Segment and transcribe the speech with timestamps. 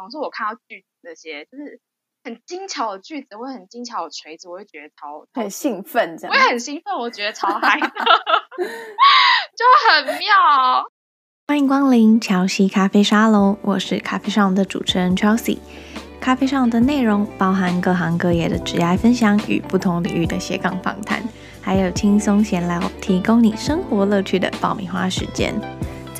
[0.00, 1.80] 工，所以我看到句子那些就是
[2.24, 7.86] 很精巧的句子，或很精巧的锤子，我会觉得超很兴奋，这样我也很兴奋，我觉得超嗨的，
[9.56, 10.90] 就很妙。
[11.48, 15.58] 欢迎光临乔西咖啡沙龙，我是咖啡沙龙的主持人 Chelsea。
[16.20, 21.22] 咖啡沙龙的内容包含各行各业的职业分享与不同领域的斜杠访谈，
[21.62, 25.54] 还有轻松闲聊，提供你生活乐趣的爆米花时间。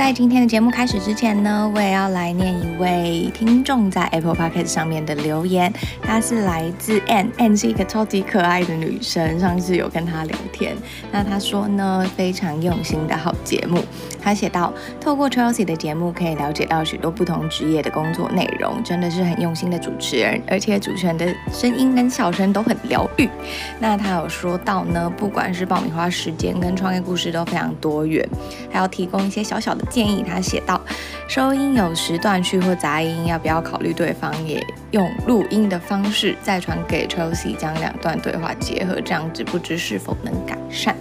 [0.01, 5.71] 在今天的节目开始之前呢，我也要来念一位听众在 Apple Podcast 上面的留言。
[6.03, 9.39] 她是来自 N N，是一个超级可爱的女生。
[9.39, 10.75] 上次有跟她聊天，
[11.13, 13.85] 那她说呢，非常用心的好节目。
[14.23, 23.29] 她写道：透过 Chelsea 的节目，可以了解到许多不同职业的工作内容，真的是很用心的主持人，而且主持人的声音跟笑声都很疗愈。
[23.79, 28.27] 那她有说到呢，不管是爆米花时间跟创业故事都非常多元，
[28.73, 29.85] 还要提供一些小小的。
[29.91, 30.81] 建议他写道：
[31.29, 40.97] 收音有时断续或杂音，要不要考虑对方也用录音的方式再传给 Chelsea，将两段对话结合，这样子不知是否能改善？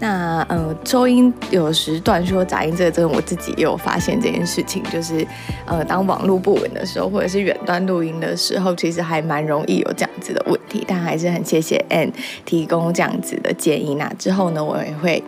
[0.00, 5.24] 那呃，收音有时断续或杂音，这个真的我自己也有发现这件事情，就是
[5.64, 10.84] 呃，当网络不稳的时候，或者是远端录音的时候，其实还蛮容易有这样子的问题。
[10.88, 12.10] 但还是很谢谢 Ann
[12.44, 13.94] 提供这样子的建议。
[13.94, 15.22] 那之后呢，我也会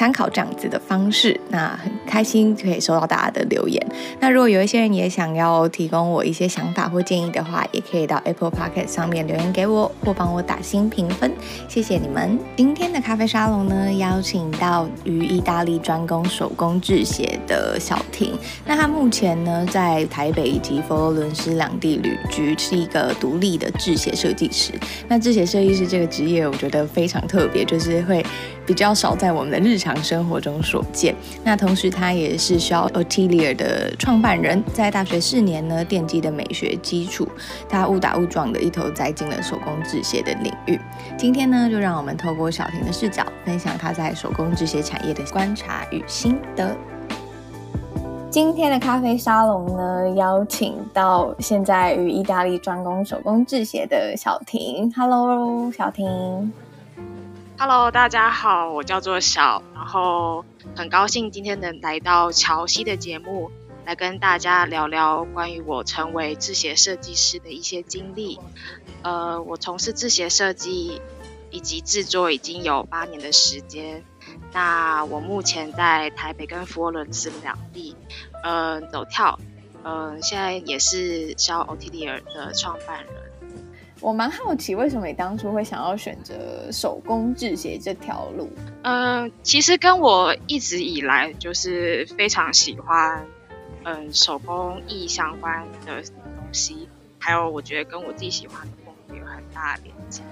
[0.00, 1.38] 参考这样子的方式。
[1.50, 3.86] 那很开心可以收到大家的留言。
[4.18, 11.30] 那如果有一些人也想要提供我一些想法或建议的话，也可以到 Apple Podcast 上面留言给我，或帮我打新评分。
[11.68, 12.38] 谢谢你们。
[12.56, 18.32] 今天的咖啡沙龙呢，邀请到于意大利专攻手工制鞋的小婷。
[18.64, 24.72] 那她目前呢，在台北以及佛罗伦斯两地旅居，是一个独立的制鞋设计师。
[25.06, 28.24] 那制鞋设计师这个职业，我觉得非常特别，就是会
[28.64, 31.14] 比较少在我们的日常常生活中所见。
[31.44, 37.28] 那同时，他也是 Shawl Atelier 的创办人，在大学四年呢，奠基的美学基础，
[37.68, 40.78] 他误打误撞的一头栽进了手工制鞋的领域。
[41.18, 46.76] 今天呢，就让我们透过小婷的视角，分享他在手工制鞋产业的观察与心得。
[48.30, 54.92] 今天的咖啡沙龙呢，邀请到现在于意大利专攻手工制鞋的小婷。
[54.96, 56.52] Hello，小婷。
[57.62, 63.50] Hello，大家好，我叫做小，然后很高兴今天能来到乔西的节目，
[63.84, 68.40] 来跟大家聊聊关于我成为制鞋设计师的一些经历。
[69.02, 71.02] 呃，我从事制鞋设计
[71.50, 74.02] 以及制作已经有八年的时间。
[74.54, 77.94] 那我目前在台北跟佛罗伦斯两地，
[78.42, 79.38] 呃，走跳，
[79.82, 83.29] 呃，现在也是 Shawl Atelier 的创办人。
[84.00, 88.50] 我蛮好奇，为什么你当初会想要选择手工制鞋这条路？
[88.82, 93.26] 嗯、呃，其实跟我一直以来就是非常喜欢，
[93.84, 96.88] 嗯、手工艺相关的东西，
[97.18, 100.22] 还有我觉得跟我自己喜欢的风格有很大的连接。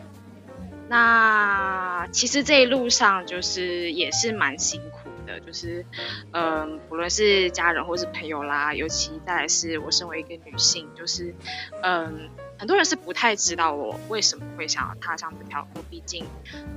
[0.89, 4.98] 那其实这一路上就是也是蛮辛苦
[5.41, 5.85] 就是，
[6.33, 11.35] 嗯、不论是家人或是朋友啦，尤其再来是我身为一个女性，就是，
[11.83, 16.27] 嗯、很多人是不太知道我为什么会想要踏上这条路，毕竟，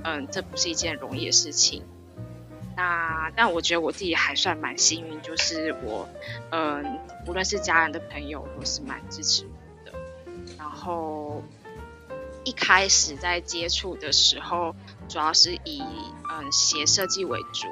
[0.04, 1.84] 嗯、这不是一件容易的事情。
[2.76, 6.08] 那但我觉得我自己还算蛮幸运，就是我，
[6.50, 9.98] 嗯、呃，无论是家人的朋友都是蛮支持我的，
[10.58, 11.42] 然后。
[12.44, 14.74] 一开始在接触的时候，
[15.08, 15.80] 主要是以
[16.28, 17.68] 嗯鞋设计为主。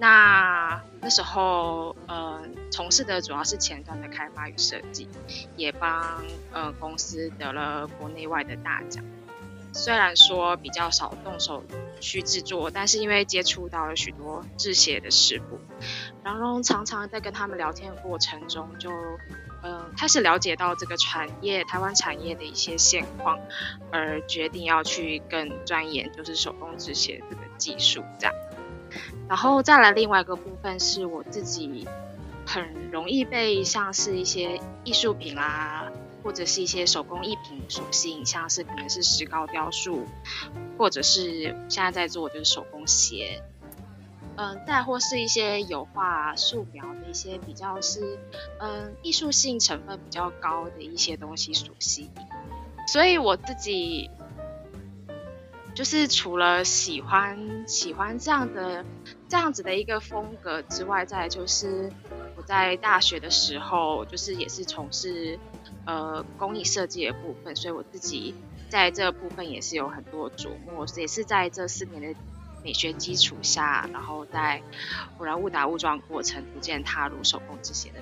[0.00, 2.40] 那那时候呃
[2.72, 5.08] 从事的主要是前端的开发与设计，
[5.56, 9.04] 也帮呃公司得了国内外的大奖。
[9.72, 11.62] 虽然说比较少动手
[12.00, 15.60] 去制作，但是因为接触到了许多制鞋的师傅，
[16.24, 18.90] 然后常常在跟他们聊天的过程中就。
[19.62, 23.38] 嗯，开始了解到这个产业，台湾产业的一些现况，
[23.92, 28.34] 而决定要去更钻研，就是手工制鞋这个技术这样。
[29.30, 31.86] 然后再来另外一个部分是我自己
[32.44, 35.88] 很容易被像是一些艺术品啦，
[36.24, 40.04] 或者是一些手工艺品所吸引，像是可能是石膏雕塑，
[40.76, 43.40] 或者是现在在做就是手工鞋。
[44.36, 48.18] 嗯，再或是一些油画、素描的一些比较是，
[48.58, 52.10] 嗯，艺术性成分比较高的一些东西所吸引。
[52.88, 54.10] 所以我自己
[55.72, 58.84] 就是除了喜欢喜欢这样的
[59.30, 61.90] 这样子的一个风格之外，再就是
[62.36, 65.38] 我在大学的时候，就是也是从事
[65.86, 68.34] 呃工艺设计的部分，所以我自己
[68.68, 72.20] 在这部分也是有很多琢磨，也是在这四年的。
[72.62, 74.60] 美学基础下，然后在
[75.16, 78.00] 忽然误打误撞过程，逐渐踏入手工制鞋的。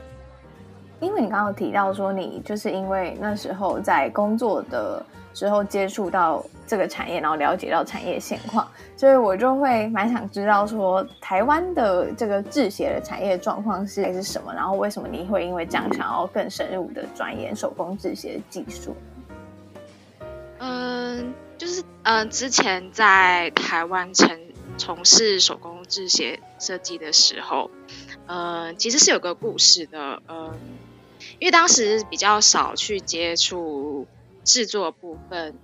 [0.98, 5.06] 因为你刚刚提到说，你就是因为那时候在工作的
[5.38, 14.52] 之后接触到这个产业，然后了解到产业现况，所以我就会蛮想知道说，台湾的这个制鞋的产业状况是还是什么？
[14.52, 18.96] 然后为什么你会因为这样想要更深入的钻研手工制鞋技术？
[20.58, 24.36] 嗯，就是嗯，之前在台湾从
[24.76, 27.70] 从事手工制鞋设计的时候，
[28.26, 30.50] 嗯，其实是有个故事的，嗯，
[31.38, 34.08] 因为当时比较少去接触
[34.48, 35.56] 制作部分，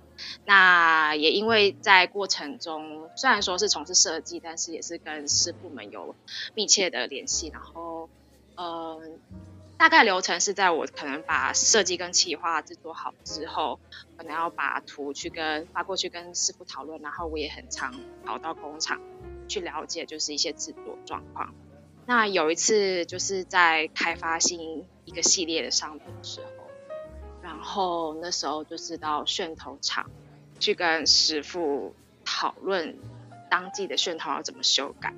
[0.45, 6.15] 那也因为在过程中虽然说是从事设计，但是也是跟师傅们有
[6.53, 8.07] 密切的联系，然后，
[8.55, 9.19] 嗯。
[9.77, 13.77] 大概流程是在我可能把设计跟企划制作好之后，
[14.15, 17.93] 可能要把图去跟发过去跟师傅讨论，然后我也很常
[18.23, 19.01] 跑到工厂
[19.49, 21.53] 去了解，就是一些制作状况。
[22.05, 26.54] 那有一次就是在开发新一个系列的商品的时候，
[27.45, 30.09] 然后那时候就是到楦头厂
[30.59, 31.93] 去跟师傅
[32.25, 32.97] 讨论
[33.51, 35.13] 当季的楦头要怎么修改。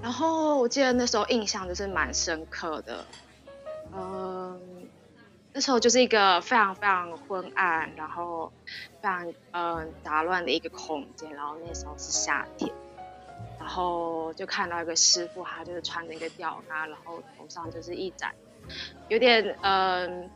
[0.00, 3.04] 然后我记得那时候印象就是蛮深刻的，
[3.92, 4.58] 嗯，
[5.52, 8.50] 那时候就是一个非常非常昏暗，然后
[9.02, 12.72] 非常嗯杂乱的一个空间，然后那时候是夏天，
[13.58, 18.34] 然后就看到一个师傅，他就是穿着一个吊嘎，然后头上就是一盏
[19.08, 20.30] 有点嗯，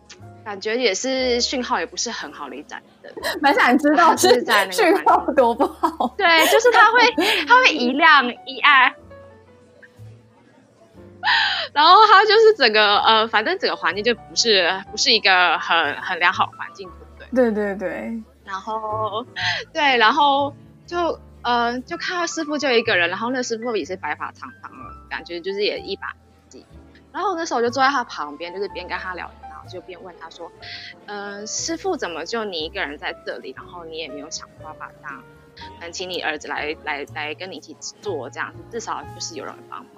[0.45, 6.15] 感觉也是讯号也不是很好的一盏灯，蛮想知道是在那个讯号多不好？
[6.17, 7.01] 对，就是它会
[7.47, 8.95] 它会一亮一暗。
[11.73, 17.53] 然后他就是整个呃，反正整个环境就不是不是一个很很良好的环境，对不对？
[17.53, 18.23] 对对对。
[18.45, 19.25] 然后
[19.73, 20.53] 对，然后
[20.85, 26.13] 就呃就看到师傅就一个人，然后那师傅也是白发苍苍了，感觉就是也一把。
[27.13, 30.51] 然后那时候我就坐在他旁边，就是边跟他聊天，然后就边问他说
[31.07, 33.53] ：“嗯、呃，师傅怎么就你一个人在这里？
[33.57, 35.23] 然后你也没有想办法让
[35.81, 39.89] 能请你儿子来来来跟你一起做这样子，至少就是有人帮忙。”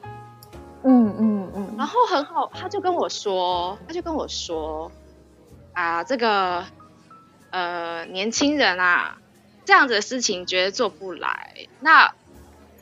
[0.87, 4.93] 嗯嗯嗯，然后很好，他就跟我说，他就跟我说，
[5.73, 6.65] 啊，这个
[7.51, 9.17] 呃年轻人啊，
[9.65, 12.13] 这样子的事情绝对做不来，那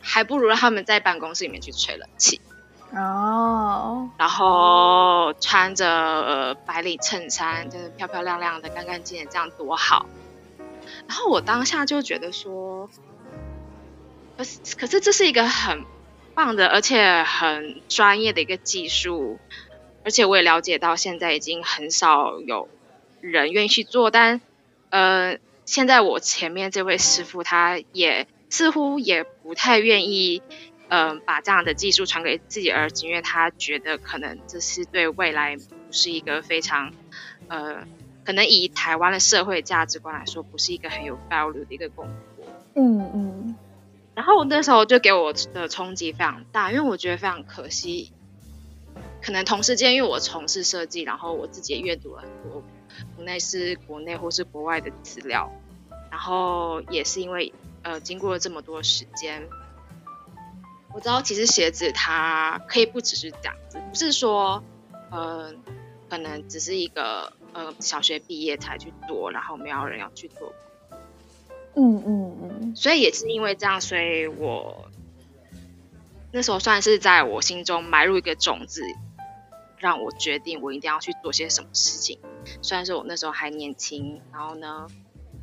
[0.00, 2.40] 还不如让他们在办公室里面去吹冷气
[2.94, 10.06] 哦，然后穿着、呃、白领衬衫，就是漂漂亮亮的、干干净净，这样多好。
[11.08, 12.88] 然后我当下就觉得说，
[14.36, 15.84] 可是可是这是一个很。
[16.34, 19.38] 棒的，而且很专业的一个技术，
[20.02, 22.70] 而且我也了解到，现在已经很少有
[23.20, 24.10] 人愿意去做。
[24.10, 24.40] 但
[24.88, 25.36] 呃，
[25.66, 30.40] 现在我前面这位师傅，他也似乎也不太愿意，
[30.92, 36.92] 嗯、呃，把这样的技术传给自己儿子，因为他觉得可能这是对未来不是一个非常，
[37.48, 37.86] 呃，
[38.26, 42.06] 可能以台湾的社会价值观来说，不是一个很有 value 的一个工
[42.36, 42.44] 作。
[42.74, 43.56] 嗯嗯。
[44.14, 48.12] 然后我那时候就给我的冲击非常大，因为我觉得非常可惜。
[49.22, 52.62] 可能同时间，因为我从事设计，然后我自己也阅读了很多，
[53.16, 55.50] 无论是国内或是国外的资料。
[56.10, 57.50] 然后也是因为
[57.80, 59.48] 呃，经过了这么多时间，
[60.94, 64.62] 我知道其实鞋子它可以不只是这样子，不是说
[65.10, 65.52] 呃，
[66.08, 70.52] 可能只是一个呃小学毕业才去做，然后没有人要去做。
[71.74, 74.90] 嗯嗯嗯，所以也是因为这样，所以我
[76.30, 78.82] 那时候算是在我心中埋入一个种子，
[79.78, 82.18] 让我决定我一定要去做些什么事情。
[82.60, 84.86] 虽然说我那时候还年轻，然后呢，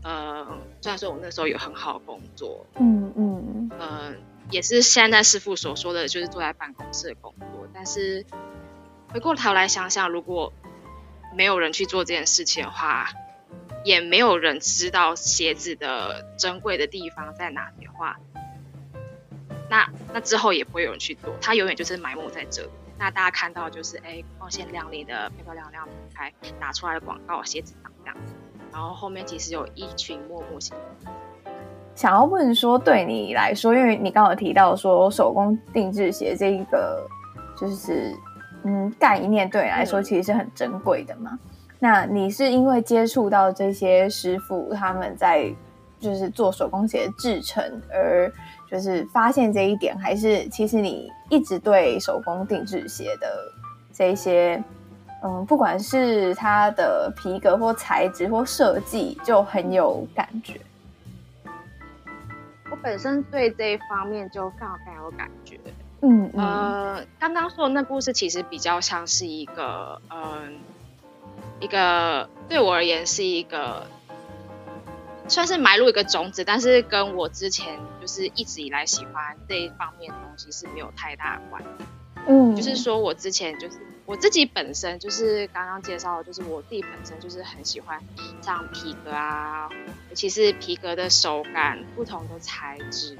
[0.04, 0.46] 呃，
[0.82, 4.14] 虽然说我那时候有很好的工作，嗯嗯呃，
[4.52, 8.26] 也是现在师傅所说的就是坐在办公室的工作，但是
[9.12, 10.54] 回过头来想想，如果
[11.36, 13.10] 没有人去做这件事情的话。
[13.86, 18.20] 也没有人知道鞋子的珍贵的地方在哪里的话，
[19.70, 22.70] 那那之后也不会有人去做，它永远就是埋没在这里。
[22.98, 28.18] 那大家看到就是哎，光鲜亮丽的漂漂亮亮的牌打出来的广告，鞋子长这样，
[28.74, 30.60] 然后后面其实有一群默默。
[32.00, 37.06] 想要问说，对你来说，因为你刚刚有提到说手工定制鞋这一个
[37.60, 38.16] 就是
[38.64, 41.32] 嗯概念，对你来说其实是很珍贵的嘛？
[41.34, 41.40] 嗯
[41.78, 45.54] 那你是因为接触到这些师傅他们在
[46.00, 48.32] 就是做手工鞋的制成而
[48.72, 53.28] 就是发现这一点，还是其实你一直对手工定制鞋的
[53.92, 54.64] 这些
[55.22, 60.62] 嗯，不管是它的皮革或材质或设计就很有感觉？
[62.80, 65.60] 我本身对这一方面就非常非常有感觉，
[66.02, 70.50] 嗯，嗯呃，刚刚说的那故事其实比较像是一个，嗯、呃，
[71.60, 73.86] 一个对我而言是一个
[75.28, 81.86] 算是埋入一个种子，但是跟我之前就是一直以来喜欢这一方面的东西是没有太大的关系。
[82.28, 83.78] 嗯，就是说我之前就是
[84.10, 88.02] 我自己本身就是刚刚介绍的，就是我自己本身就是很喜欢
[88.42, 89.70] 像皮革啊，
[90.10, 93.16] 尤其是皮革的手感，不同的材质。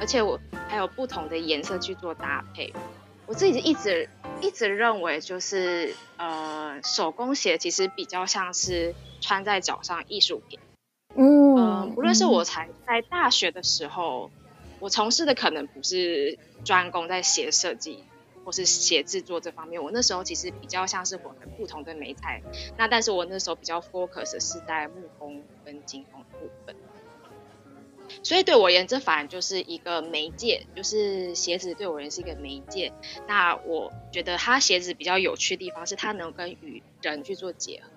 [0.00, 2.72] 而且我还有不同的颜色去做搭配，
[3.26, 4.08] 我自己一直
[4.40, 10.58] 一直认为就是呃手工鞋其实比较像是穿在脚上艺术品，
[11.14, 14.32] 嗯，呃，无论是我才在大学的时候，
[14.80, 18.02] 我从事的可能不是专攻在鞋设计
[18.44, 22.42] 或是写制作这方面，我那时候其实比较像是混合不同的媒材，
[22.76, 26.74] 那但是我那时候比较 focus 是在木工跟金工的部分。
[28.24, 32.92] 所以对我而言，这反而就是一个媒介，就是鞋子对我而言是一个媒介。
[33.28, 37.88] 那我觉得它鞋子比较有趣的地方是它能跟与人去做结合。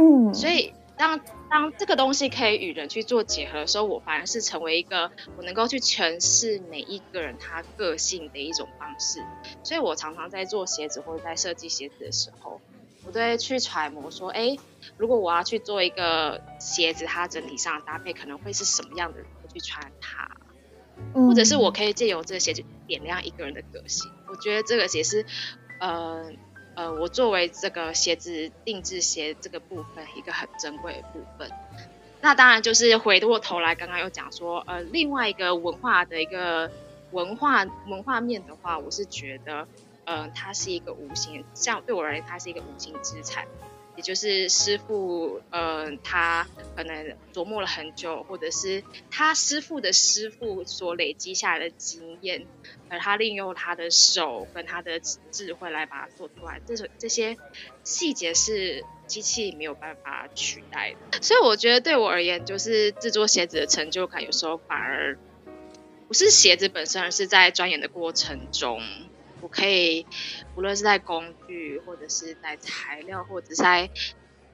[0.00, 9.20] 嗯，所以当当这个东西可以与人去做结合的时候，我反而是成为一个我能够去诠释每一个人他个性的一种方式。
[9.62, 12.60] 所以我常常在做鞋子或者在设计鞋子的时候。
[13.06, 14.58] 我都会去揣摩说，哎，
[14.98, 20.28] 如果我要去做一个鞋子，它整体上的搭配可能会是什么样的人会去穿它，
[21.14, 24.10] 嗯，或者是我可以借由这个鞋子点亮一个人的个性。
[24.28, 25.24] 我觉得这个也是，
[25.80, 26.30] 呃
[26.78, 31.50] 呃，我作为这个鞋子定制鞋这个部分一个很珍贵的部分。
[32.20, 36.70] 那当然就是回过头来，刚刚又讲说，呃，另外一个文化的一个
[37.10, 39.66] 文化文化面的话，我是觉得。
[40.04, 43.46] 呃，它是一个无形，像对我而言，它是一个无形资产，
[43.98, 52.46] 也就是师傅，嗯、呃，他可能琢磨了很久，或者是他师傅的师傅所累积下来的经验，
[52.88, 57.36] 而他利用他的手跟他的智慧来把它做出来，这种这些
[57.82, 61.20] 细节是机器没有办法取代的。
[61.20, 65.18] 所以我觉得对我而言，就是制作鞋子的成就感，有时候反而
[66.06, 68.80] 不是鞋子本身，而是在钻研的过程中。
[69.40, 70.06] 我可以，
[70.56, 73.90] 无论是在工具，或者是在材料，或者是在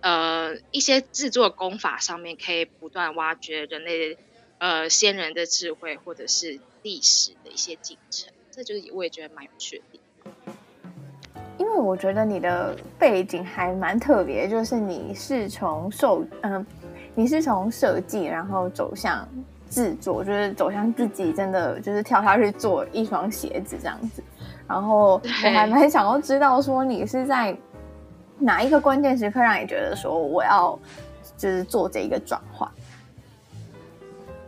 [0.01, 4.19] 呃一些制作工法上面，可以不断挖掘人类
[4.59, 8.33] 呃先人的智慧，或者是历史的一些进程。
[8.51, 9.99] 这就是我也觉得蛮有趣的。
[11.57, 16.67] 因为我觉得你的背景还蛮特别，就是你是从受嗯，
[17.15, 19.27] 你是从设计，然后走向
[19.71, 24.23] 制作，就是走向自己真的就是跳下去做一双鞋子这样子。
[24.67, 27.57] 然后我还蛮想要知道，说你是在
[28.39, 30.79] 哪一个关键时刻让你觉得说我要
[31.37, 32.71] 就是做这一个转换？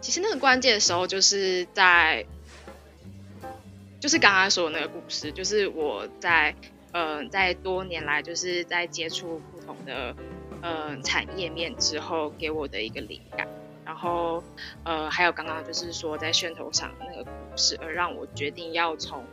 [0.01, 2.25] 其实那个关键的时候就是在，
[3.99, 6.55] 就是刚刚说的那个故事，就是我在
[6.93, 10.15] 嗯、呃，在多年来就是在接触不同的
[10.63, 13.47] 嗯、呃、产业面之后给我的一个灵感。
[13.87, 14.43] 然后，
[14.83, 19.25] 呃，还有刚刚就是说在噱头上那个故事，而让我决定要从，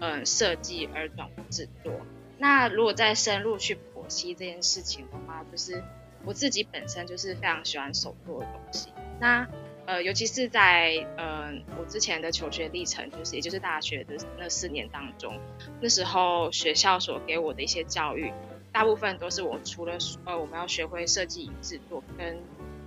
[0.00, 1.90] 嗯、呃，设计而转为制作。
[2.36, 5.82] 那如果再深入去剖析这件事情的话，就是
[6.26, 8.92] 我自己本身就是非常喜欢手做的东西。
[9.18, 9.48] 那，
[9.86, 15.40] 呃，尤其是在，呃，我之前的求学历程，就是也就是大学的那四年当中，
[15.80, 18.30] 那时候学校所给我的一些教育，
[18.72, 22.38] 大部分都是我除了，呃，我们要学会设计与制作跟。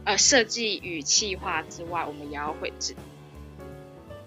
[0.05, 2.95] 呃，设计与企划之外，我们也要绘制。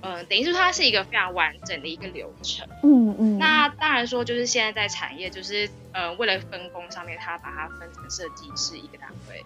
[0.01, 2.69] 嗯、呃，等于说它是一个非常完整的一个流程。
[2.83, 3.39] 嗯嗯。
[3.39, 9.45] 那当然说，就是现在在产业，就是呃，为了分工上面，它把它分成设计是一个单位，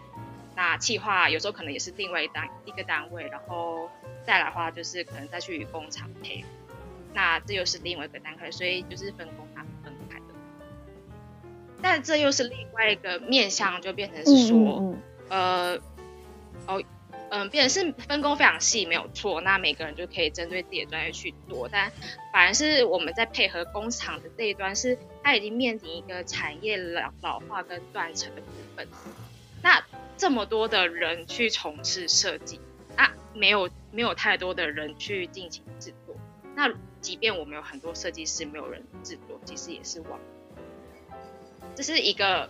[0.55, 3.89] 那企划有时候可能也是另外一单一个单位，然后
[4.27, 6.45] 再来的话，就是可能再去与工厂配。
[7.15, 10.25] 那这又是另外一个单位，所以就是分工它是分开的。
[11.83, 14.99] 但这又是另外一个面向，就变成是说，嗯
[15.29, 15.83] 嗯呃。
[16.67, 16.83] 哦，
[17.31, 19.41] 嗯，变成是分工非常细，没有错。
[19.41, 21.91] 那每个人就可以针对自己的专业去做，但
[22.33, 28.87] 反而是我们在配合工厂的这一端，是它已经面临一个产业老老化跟断层的部分。
[29.63, 29.83] 那
[30.17, 32.61] 这么多的人去从事设计，
[32.97, 36.15] 啊，没有没有太多的人去进行制作。
[36.55, 40.21] 那即便我们有很多设计师，没有人制作，其实也是枉。
[41.75, 42.49] 这是一个。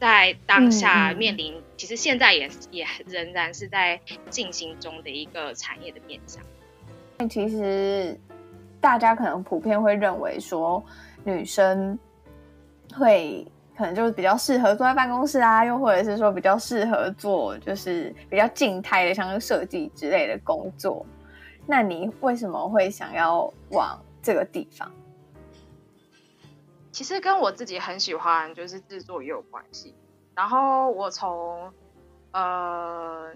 [0.00, 6.42] 在当下面临，其实现在也也仍然是在进行中的一个产业的面向。
[7.28, 8.18] 其实
[8.80, 10.82] 大家可能普遍会认为说，
[11.22, 11.98] 女生
[12.94, 21.04] 会可能就是比较适合坐在办公室啊，又或者是说比较适合做就是比较静态的，像是设计之类的工作。
[21.66, 24.90] 那你为什么会想要往这个地方？
[26.92, 29.94] 其实跟我自己很喜欢就是制作也有关系。
[30.34, 31.72] 然后我从
[32.32, 33.32] 呃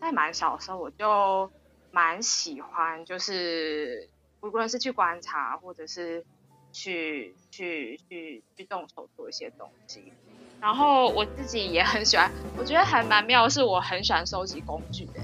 [0.00, 1.50] 在蛮小的时候我就
[1.90, 4.08] 蛮喜欢，就是
[4.40, 6.24] 无论是去观察或者是
[6.72, 10.12] 去去去去动手做一些东西。
[10.60, 15.20] 然后我自己也很喜欢，我觉得还蛮妙是，我很喜欢收集工具的。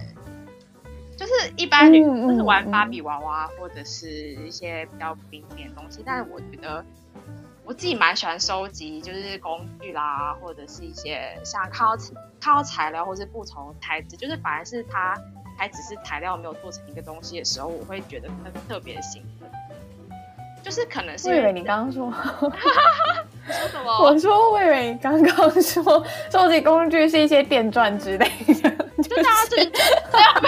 [1.17, 6.85] 就是一般就是玩芭比娃娃或者是一些比较冰点东西，但是我觉得
[7.65, 11.97] 我自己蛮喜欢收集，就是工具啦，或者是一些像看到
[12.41, 15.17] 看到材料或是不同材质，就是反而是它
[15.57, 19.49] 还只是材料没有做成一个东西的时候，我会觉得很特别兴奋。
[20.63, 22.13] 就是可能是因为我以为你刚刚说。
[23.45, 23.91] 你说什么？
[24.01, 28.71] 我说，我以为你刚刚说收集工具是一些电钻之类的，
[29.03, 29.63] 就大家是这
[30.21, 30.33] 样。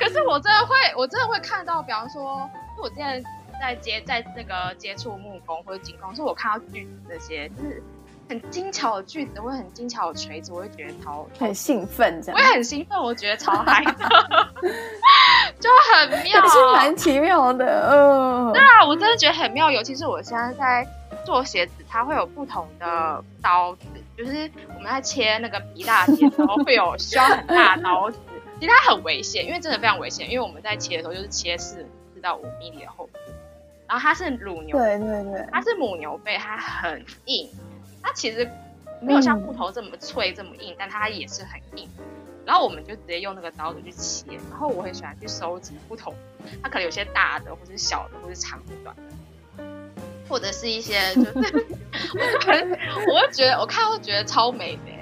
[0.00, 2.50] 可是我真的会，我真的会看到，比方说，
[2.82, 3.22] 我之前
[3.60, 7.82] 在接在那个接触木工或者金工，是我看到锯子这些，就是
[8.28, 12.38] 很精巧的锯子，或者很精巧的锤子，我会觉得超很兴奋，这样。
[12.38, 13.92] 我也很兴奋，我觉得超嗨的，
[15.58, 18.52] 就很妙，是蛮奇妙的，嗯。
[18.52, 20.86] 对啊，我真的觉得很妙，尤其是我现在在
[21.24, 23.86] 做鞋子，它会有不同的刀子，
[24.16, 28.18] 就是我们在切那个皮大件的时候， 会有需要很大的刀子。
[28.60, 33.18] 其实它很危险，因为真的非常危险，因为我们在切的时候就是切四四到五米的厚度，
[33.88, 37.48] 然后它是乳牛，对对对，它是母牛背，它很硬，
[38.02, 38.48] 它其实
[39.00, 41.88] 没有像木头这么脆这么硬，嗯、但它也是很硬。
[42.44, 46.14] 然后我们就直接用那个刀子去切，然后我很喜欢去收集不同，
[46.62, 48.96] 它可能有些大的，或是小的，或是长的短，
[50.28, 51.32] 或者是一些就是，
[52.16, 54.92] 我我会觉得我看会觉得超美的。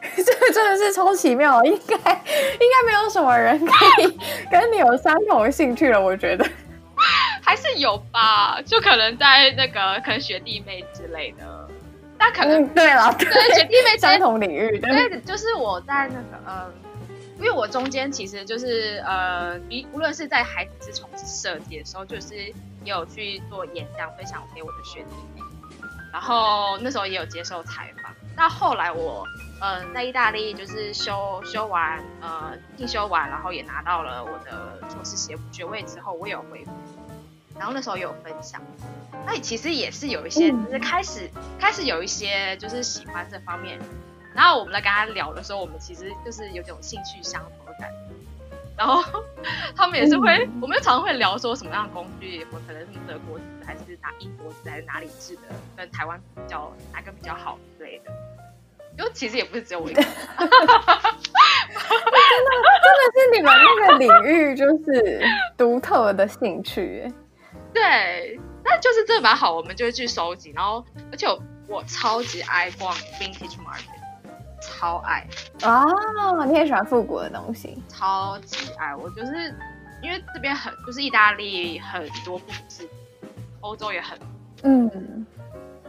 [0.16, 4.18] 这个真的是超奇妙，应该应该没有什么人可以
[4.50, 6.48] 跟你有相同的兴趣了，我觉得
[7.48, 11.66] 还是有吧，就可能在那个可能学弟妹之类的，
[12.18, 16.70] 但可能、嗯、对了，对，对学弟妹相同领域，对，对，就是我在那个呃，
[17.38, 19.58] 因为我中间其实就是呃，
[19.92, 22.52] 无论是在孩子是从事设计的时候，就是也
[22.84, 25.40] 有去做演讲分享给我的学弟妹，
[26.12, 29.24] 然后那时候也有接受采访，那后来我。
[29.60, 36.72] 嗯，在意大利就是修修完，呃，进修完，然后也拿到了我的硕士学学位之后，我有回国，
[37.58, 38.62] 然后那时候也有分享，
[39.26, 43.78] 那其实也是有一些，就是开始、嗯、开始有一些就是喜欢这方面，
[44.34, 48.14] 然后我们在跟他聊的时候，我们其实就是有种兴趣相投的感觉，
[48.76, 49.02] 然后
[49.76, 55.42] 他们也是会，嗯、我们常常会聊说什么样的工具，我可能是德国制还是哪英国制还是哪里制的，
[55.76, 58.12] 跟台湾比较哪个比较好之类的。
[58.96, 60.50] 因为其实也不是只有我一个， 真的真
[62.96, 65.22] 的是你们那个领域就是
[65.56, 67.08] 独特的兴趣，
[67.72, 71.26] 对，那就是这蛮好，我们就会去收集，然后而且
[71.68, 73.98] 我，超级爱逛 vintage market，
[74.60, 75.26] 超爱
[75.62, 75.84] 啊！
[76.46, 78.96] 你也喜欢复古的东西，超级爱。
[78.96, 79.54] 我就是
[80.02, 82.88] 因为这边很就是意大利很多故事，
[83.60, 84.18] 欧洲也很
[84.62, 85.26] 嗯，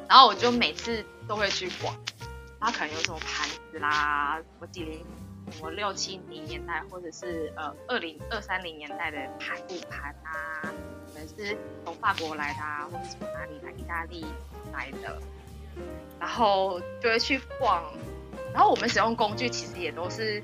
[0.08, 1.96] 然后我就每次都会去逛。
[2.60, 5.06] 它可能有什么盘子啦，什么几零，
[5.50, 10.62] 什么六七零年代，或者是呃二零二三零年代的盘古盘啊，
[11.20, 14.26] 能是从法国来的啊，或者从哪里来，意大利
[14.74, 15.22] 来的，
[16.20, 17.84] 然后就会去逛。
[18.54, 20.42] 然后我们使用工具其实也都是，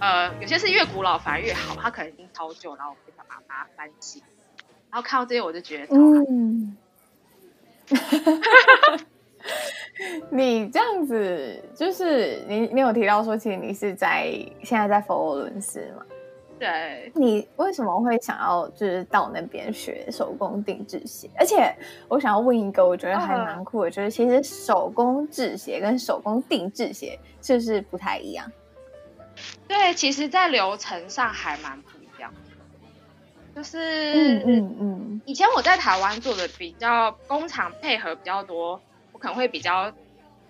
[0.00, 4.22] 呃，有些是越古老反而越好，它可能已经超旧，然后我会把它把它翻新。
[4.90, 5.94] 然后看到这些我就觉得。
[5.94, 6.76] 嗯
[10.30, 14.24] 你这样子，就是你，你有提到说，其实你是在
[14.62, 16.04] 现在在佛罗伦斯嘛？
[16.58, 17.12] 对。
[17.14, 21.28] 你为什么会想要就是到那边学手工定制鞋？
[21.38, 21.74] 而且
[22.08, 28.50] 我想要问一个，我觉得还蛮酷的，就是其实手工制鞋跟手工定制鞋是不是不太一样？
[29.68, 32.40] 对，其实，在流程上还蛮不一样的。
[33.54, 38.80] 就是，嗯嗯嗯，以前我在台湾做的比较工厂配合比较多。
[39.12, 39.90] 我可能会比较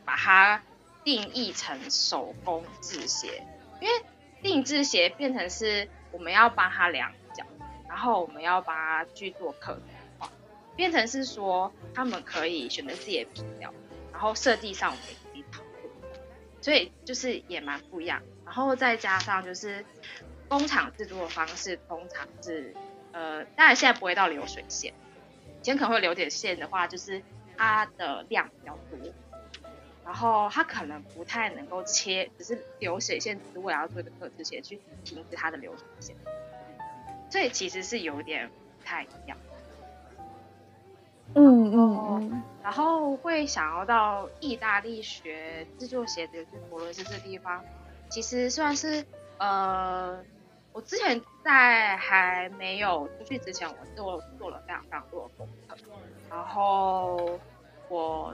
[0.04, 0.60] 把它
[1.04, 3.44] 定义成手工制鞋，
[3.80, 3.94] 因为
[4.42, 7.44] 定制鞋变成是我们要帮它量脚，
[7.86, 9.80] 然后我们要帮它去做客制
[10.18, 10.30] 化，
[10.74, 13.70] 变成是说他们可以选择自己的皮料，
[14.10, 16.20] 然后设计上我们也可以讨论，
[16.62, 18.22] 所以就是也蛮不一样。
[18.44, 19.84] 然后再加上就是
[20.48, 22.74] 工厂制作的方式，通常是
[23.12, 24.94] 呃，当然现在不会到流水线，
[25.60, 27.22] 以前可能会流点线的话，就是。
[27.58, 28.98] 它的量比较多，
[30.06, 36.14] 然后它可能不太能够切，只是流水线，只是为了要做一个特制鞋去停止它的流水线，
[37.28, 39.36] 所以其实是有点不太一样。
[41.34, 42.42] 嗯嗯嗯。
[42.62, 47.64] 然后会想要到意大利学制作鞋子，就是佛罗伦斯这地方，
[48.08, 49.04] 其实算是
[49.38, 50.24] 呃，
[50.72, 55.76] 我之前在还没有出去之前，我做做了非常非常多的功课，
[56.30, 57.38] 然后
[57.88, 58.32] 我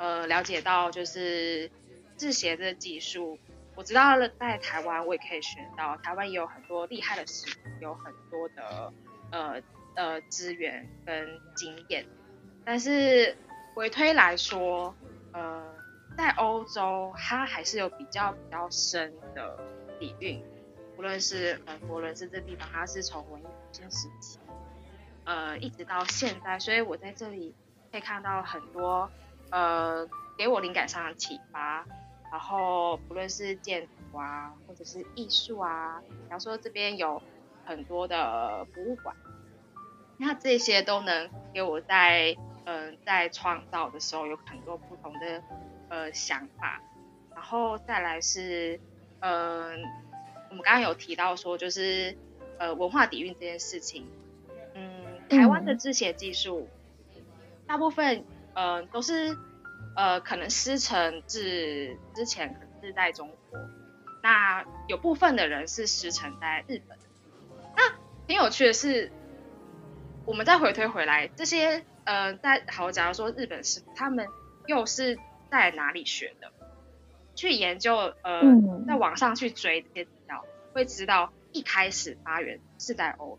[0.00, 1.70] 呃了解到就是
[2.16, 3.38] 制鞋的技术。
[3.76, 8.92] 我知道了，在台湾我也可以学到，台湾也有很多厉害的师傅，有很多的
[9.30, 9.62] 呃
[9.94, 12.06] 呃资源跟经验。
[12.64, 13.36] 但是
[13.74, 14.94] 回推来说，
[15.32, 15.64] 呃，
[16.16, 19.58] 在欧洲它还是有比较比较深的
[19.98, 20.42] 底蕴，
[20.98, 24.38] 无论是呃佛伦斯这地方，它是从文艺复兴时期，
[25.24, 27.54] 呃一直到现在，所以我在这里
[27.90, 29.10] 可以看到很多
[29.50, 30.08] 呃
[30.38, 31.86] 给我灵感上的启发。
[32.30, 37.20] 然后不论是建筑啊，或者是艺术啊，比方说这边有
[37.64, 39.16] 很多的博物馆，
[40.16, 42.36] 那这些都能给我在
[42.66, 45.42] 嗯、呃、在创造的时候有很多不同的
[45.88, 46.80] 呃想法。
[47.34, 48.78] 然后再来是
[49.18, 49.70] 嗯、呃，
[50.50, 52.16] 我们刚刚有提到说就是
[52.58, 54.06] 呃文化底蕴这件事情，
[54.74, 56.68] 嗯，台湾的制鞋技术、
[57.16, 57.22] 嗯、
[57.66, 59.36] 大部分嗯、呃、都是。
[59.96, 63.58] 呃，可能师承至之前可能是在中国，
[64.22, 66.96] 那有部分的人是师承在日本。
[67.76, 67.82] 那
[68.26, 69.10] 挺有趣的是，
[70.24, 74.28] 我们再回推回来，这些呃，在好，假如说日本师傅，他们
[74.66, 75.18] 又是
[75.50, 76.52] 在哪里学的？
[77.34, 78.42] 去研究呃，
[78.86, 83.38] 在网上去追这些资料，会知道一开始发源是在欧。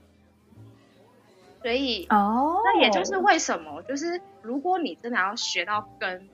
[1.62, 6.30] 所以哦，那也就是为什么，就是如果你真的要学到根。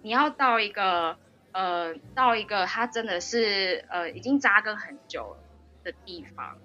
[0.00, 1.18] 你要到一个
[1.50, 5.36] 呃，到一个他真的是呃已经扎根很久
[5.82, 6.56] 的地方，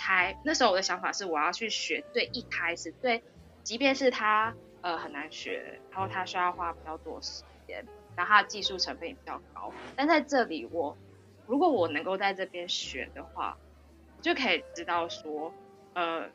[0.00, 3.22] 才那时候我的想法是我要去学最一开始最，
[3.62, 10.96] 即便是他呃很难学，然后他需要花比较多时间，然后他的技术成本也比较高，但在这里我
[11.46, 13.56] 如果我能够在这边学的话，
[14.20, 15.54] 就可以知道说
[15.94, 16.26] 呃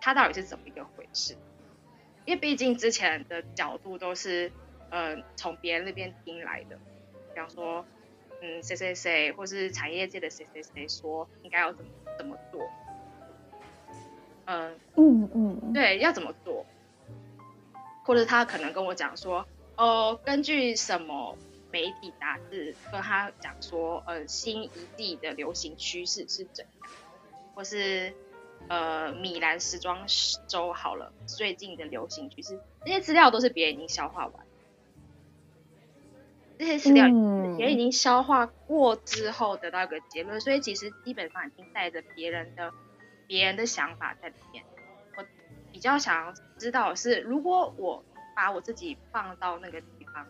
[0.00, 1.34] 他到底是怎么一个回事，
[2.24, 4.52] 因为毕竟之前的角度都是。
[4.90, 6.78] 呃，从别人那边听来的，
[7.34, 7.84] 比方说，
[8.40, 12.66] 嗯，谁谁谁，或是产业界的谁谁谁说应该要怎么怎么做，
[14.46, 16.64] 呃、嗯嗯嗯，对，要怎么做，
[18.02, 21.36] 或者他可能跟我讲说，哦，根据什么
[21.70, 26.90] 媒体杂志跟他讲说，呃，新一季的流行趋势是怎样，
[27.54, 28.14] 或是
[28.68, 30.06] 呃，米兰时装
[30.46, 34.46] 周好了，最近的流行趋势，这些资料都是别人已经消化完。
[36.58, 37.06] 这些资料
[37.56, 42.72] 也已经消化过之后得到一个结论，嗯、所以其实基本上已经带着别人的
[43.26, 44.64] 别人的想法在里面。
[45.16, 45.24] 我
[45.72, 48.04] 比较想要知道的是，如果我
[48.34, 50.26] 把我自己放到那个地方，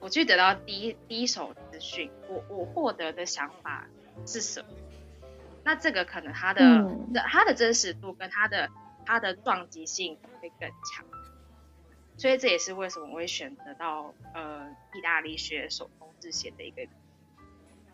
[0.00, 3.86] 我去得到第一第一手资讯，我我获得的想法
[4.26, 4.66] 是什么？
[5.66, 8.70] 那这个可能它的、嗯、它的真实度跟它的
[9.04, 11.04] 它的撞击性会更强。
[12.16, 16.86] 所以这也是为什么我会选择到呃意大利学手工制鞋的一个。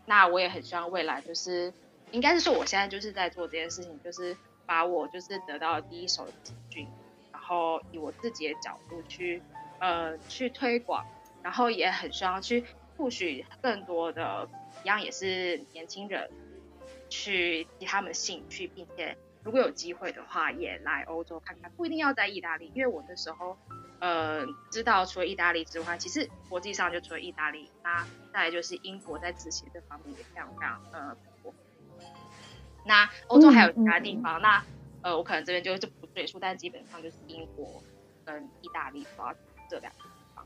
[0.04, 1.72] 那我也很希望未来就是，
[2.10, 6.86] 应该是说我现在就是在做这件事情，就是把我就是得到第一手的资讯，
[7.32, 9.42] 然后以我自己的角度去
[9.78, 11.06] 呃去推广，
[11.42, 12.64] 然后也很希望去
[12.98, 14.48] 或许更多的
[14.84, 16.30] 一样也是年轻人
[17.12, 23.56] 去提他们的兴趣，并且如果有机会的话也来欧洲看看，不一定要在意大利，因为我那时候。
[24.04, 31.16] 呃，知道除了意大利之外，其实国际上就除了意大利，那再来就是英国在执行这方面也非常非常呃。
[32.84, 34.60] 那欧洲还有其他地方，那
[35.02, 37.80] 呃我可能这边就就不赘述，但基本上就是英国
[38.24, 39.32] 跟意大利主要
[39.70, 40.44] 这两个地方。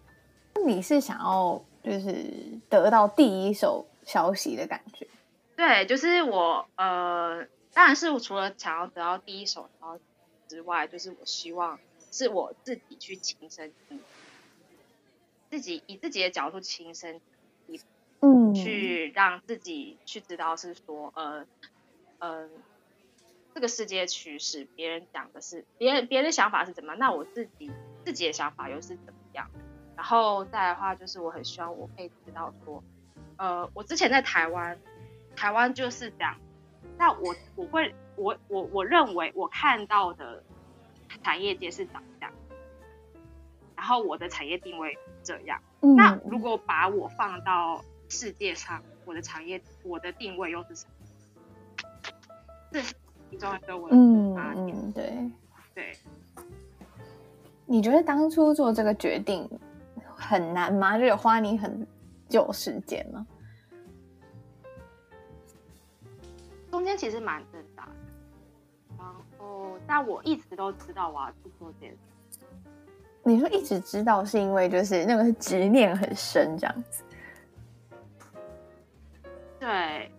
[0.66, 2.26] 你是想要就是
[2.68, 5.06] 得到第一手消息的感觉？
[5.56, 9.98] 对，就是我呃，当然是我除了想要得到第一手然后
[10.46, 11.78] 之外，就是我希望。
[12.12, 13.72] 是我自己去亲身，
[15.50, 17.20] 自己以自己的角度亲身，
[18.20, 21.44] 嗯，去让自己去知道是说，呃，
[22.18, 22.48] 呃，
[23.54, 27.70] 这个世界趋势，别人讲的是别人别人的想法是怎么样，那我自己
[28.06, 29.50] 自己的想法又是怎么样？
[29.94, 32.82] 然后再来的话，就是我很希望我可以知道说，
[33.36, 34.78] 呃，我之前在台湾，
[35.36, 36.34] 台湾就是这样，
[36.98, 40.42] 那我我会我我我认为我看到的。
[41.22, 42.32] 产业界是长这样，
[43.74, 45.60] 然后我的产业定位这样。
[45.80, 50.92] 嗯、那如果把我放到世界上，我的产业，我的定位又是什么？
[52.70, 52.82] 这
[53.30, 55.30] 其中一个文嗯嗯，对
[55.74, 55.96] 对。
[57.64, 59.48] 你觉得当初做这个决定
[60.14, 60.96] 很难吗？
[60.98, 61.84] 就有花你很
[62.28, 63.26] 久时间吗？
[66.76, 67.92] 中间其实蛮挣扎的，
[68.98, 69.06] 然
[69.38, 72.44] 后但我一直都知道我要去做这件事。
[73.22, 77.02] 你说一直知道是因为就是那个执念很深这样子？
[79.58, 80.12] 对，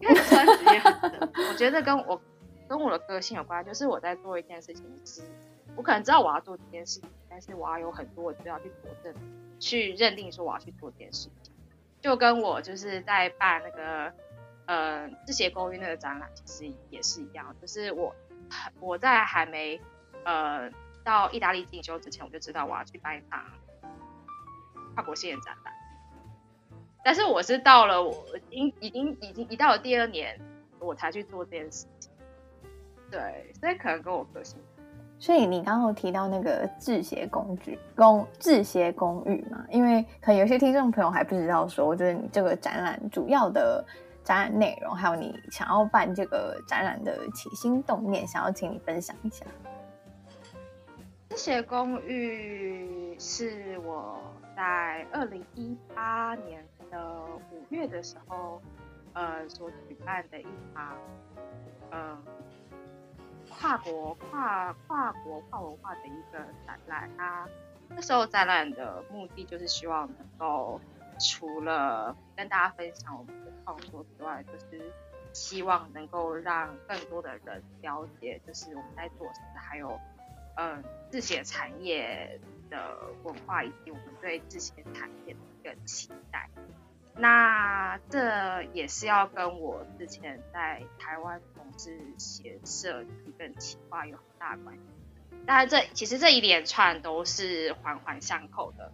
[0.00, 1.30] 因为专职也很深。
[1.48, 2.20] 我觉得跟我
[2.66, 5.22] 跟我的个性有关，就是我在做一件事情时，
[5.76, 9.14] 我可能知道我要做这件事情，但是我要有很多资料去佐证，
[9.60, 11.52] 去认定说我要去做这件事情。
[12.00, 14.12] 就跟我就是在办那个
[14.70, 18.14] 呃字节公寓那个展览，其实也是一样，就是我
[18.78, 19.80] 我在还没
[20.24, 20.70] 呃。
[21.02, 23.42] 到意大利进修之前，我就知道我要去办一场
[24.94, 25.72] 跨国性的展览。
[27.02, 28.12] 但是我是到了我
[28.50, 30.38] 已经已经已经一到了第二年，
[30.78, 32.12] 我才去做这件事情。
[33.10, 34.58] 对，所以可能跟我个性。
[35.18, 39.64] 所以你刚刚有提到那个字协工具公字协公寓嘛？
[39.70, 43.82] 因为可能有些听众朋友还不知道说，就是你这个展览主要的
[44.30, 49.44] 展览内容，还有你想要办这个展览的起心动念，想要请你分享一下。
[51.30, 54.20] 这些公寓是我
[54.54, 58.62] 在二零一八年的五月的时候，
[59.14, 60.96] 呃，所举办的一场，
[61.90, 62.18] 嗯、呃，
[63.50, 67.10] 跨国跨跨国跨文化的一个展览。
[67.18, 67.48] 它
[67.88, 70.80] 那时候展览的目的就是希望能够
[71.18, 74.92] 除了跟大家分享我们的创作之外，就是
[75.32, 79.98] 希望能够让更多的人了解，就是我们在做什么，还有。
[80.56, 86.50] 嗯，字写产业的文化以及我们对字写产业的一个期待，
[87.14, 94.82] 那这也是要跟我之前在台湾从事写设计跟企划有很大关系。
[95.46, 98.92] 当然，这其实这一连串都是环环相扣的。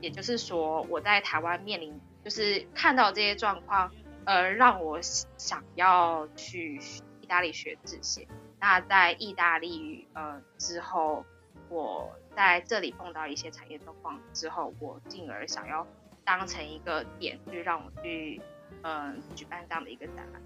[0.00, 3.92] 也就是说，我在台湾面临就是看到这些状况，
[4.26, 6.76] 呃，让我想要去
[7.20, 8.26] 意大利学这些。
[8.60, 11.24] 那在意大利呃之后，
[11.68, 15.86] 我在这里碰到一些产业状况之后，我进而想要
[16.24, 18.40] 当成一个点，去让我去
[18.82, 20.42] 嗯、举办这样的一个展览。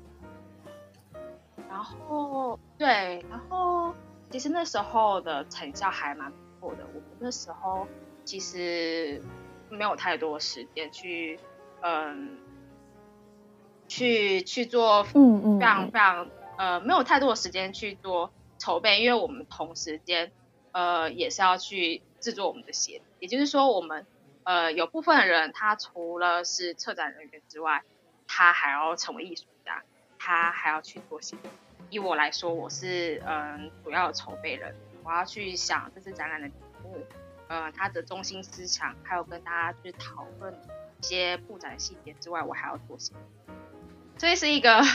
[1.69, 3.95] 然后对，然后
[4.31, 6.87] 其实那时候的成效还蛮不错的。
[6.87, 7.87] 我们那时候
[8.25, 9.21] 其实
[9.69, 11.39] 没有太多时间去
[11.81, 12.39] 嗯、
[13.89, 16.31] 去去做嗯嗯非常非常。
[16.59, 20.33] 呃，没有太多的时间去做筹备，因为我们同时间，
[20.73, 23.01] 呃，也是要去制作我们的鞋。
[23.21, 24.05] 也就是说，我们
[24.43, 27.85] 呃有部分人，他除了是策展人员之外，
[28.27, 29.85] 他还要成为艺术家，
[30.19, 31.37] 他还要去做鞋。
[31.91, 34.75] 以我来说，我是嗯、呃、主要的筹备人，
[35.05, 36.97] 我要去想这次展览的题目，
[37.47, 40.53] 呃，它的中心思想，还有跟大家去讨论
[41.01, 43.15] 一些布展细节之外，我还要做鞋。
[44.19, 44.83] 所以是一个。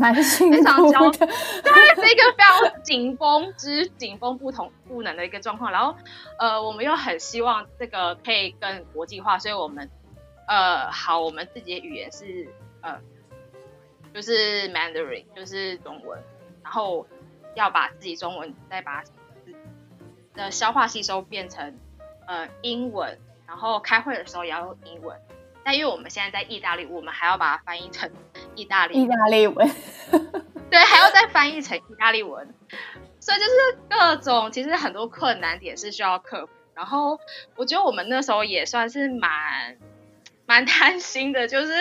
[0.00, 5.70] 非常焦，对，是一个非常紧绷之紧绷不同不能的一个状况。
[5.70, 5.94] 然后，
[6.38, 9.90] 呃，我们又很希望这个可以更国际化，所以我们，
[10.48, 12.48] 呃，好，我们自己的语言是
[12.80, 12.98] 呃，
[14.14, 16.18] 就是 Mandarin，就是中文。
[16.62, 17.06] 然后
[17.54, 19.04] 要把自己中文再把
[20.32, 21.78] 的消化吸收变成
[22.26, 25.20] 呃英文，然后开会的时候也要用英文。
[25.62, 28.10] 但因为我们现在在意大利，我们还要把它翻译成
[28.54, 29.70] 意大利意大利文，
[30.70, 32.54] 对，还要再翻译成意大利文，
[33.18, 36.52] 所以就是各种其实很多困难点是需要克服。
[36.74, 37.18] 然后
[37.56, 39.76] 我觉得我们那时候也算是蛮
[40.46, 41.72] 蛮贪心的，就是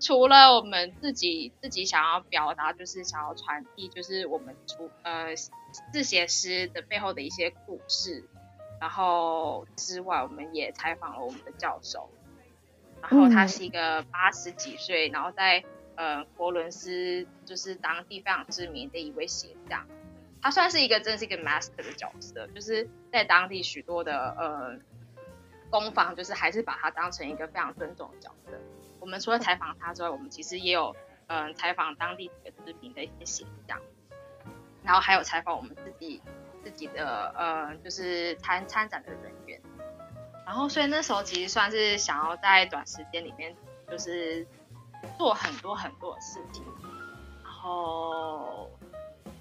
[0.00, 5.34] 除了我们自己 自己想要表达，就是想要传递，就是我们出呃
[5.92, 8.24] 字写诗的背后的一些故事，
[8.80, 12.10] 然后之外，我们也采访了我们的教授。
[13.00, 15.62] 然后他是一个八十几岁，然后在
[15.96, 19.86] 呃佛伦斯就是当地非常知名的一位鞋匠，
[20.40, 24.78] 他算是一个真是一个 master 的角色，就是在当地许多的呃
[25.70, 28.58] 工坊，就是还是把他当成一个非常尊重的角色。
[29.00, 30.94] 我们除了采访他之外，我们其实也有
[31.26, 33.80] 嗯、采访当地几个知名的一些鞋匠，
[34.82, 36.20] 然后还有采访我们自己
[36.62, 39.58] 自己的呃就是参参展的人员。
[40.44, 43.56] 然后，所以那时候其实算是想要在短时间里面，
[43.90, 44.46] 就是
[45.18, 46.64] 做很多很多的事情。
[47.42, 48.70] 然后，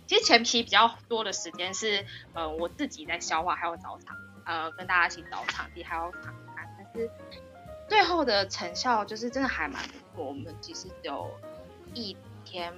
[0.08, 6.68] 其实前期比较多的时间是，呃，我自己在消化，还有找场，呃，跟大家一起找场地，还有场勘。
[6.78, 7.12] 但是
[7.88, 10.26] 最后的成效就是真的还蛮不错。
[10.26, 11.30] 我们其实只有
[11.94, 12.74] 一天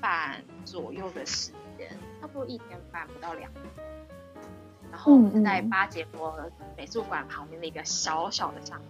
[0.00, 1.96] 半左右的时间。
[2.20, 3.64] 差不多一天半不到两天。
[4.92, 6.38] 然后在巴结博
[6.76, 8.84] 美术馆旁边的一个小小的巷子，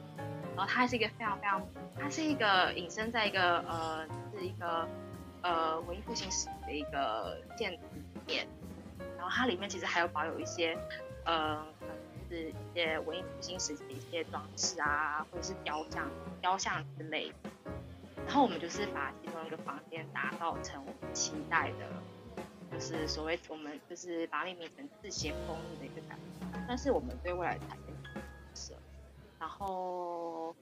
[0.57, 1.67] 然后它是一个非常非常，
[1.99, 4.87] 它是一个隐身在一个呃，是一个
[5.43, 8.47] 呃文艺复兴时的一个建筑里面，
[9.17, 10.77] 然后它里面其实还有保有一些
[11.25, 11.97] 呃，可能
[12.29, 16.11] 是一些文艺复兴时期的一些装饰啊，或者是雕像、
[16.41, 17.51] 雕像之类的。
[18.27, 21.87] 然后我们就是把其中一个房间打造成我们期待的。
[22.71, 27.92] 就是所谓我们就是把它命名成字节公益的一个感觉，但是我们对未来产业，
[29.43, 30.55] 然后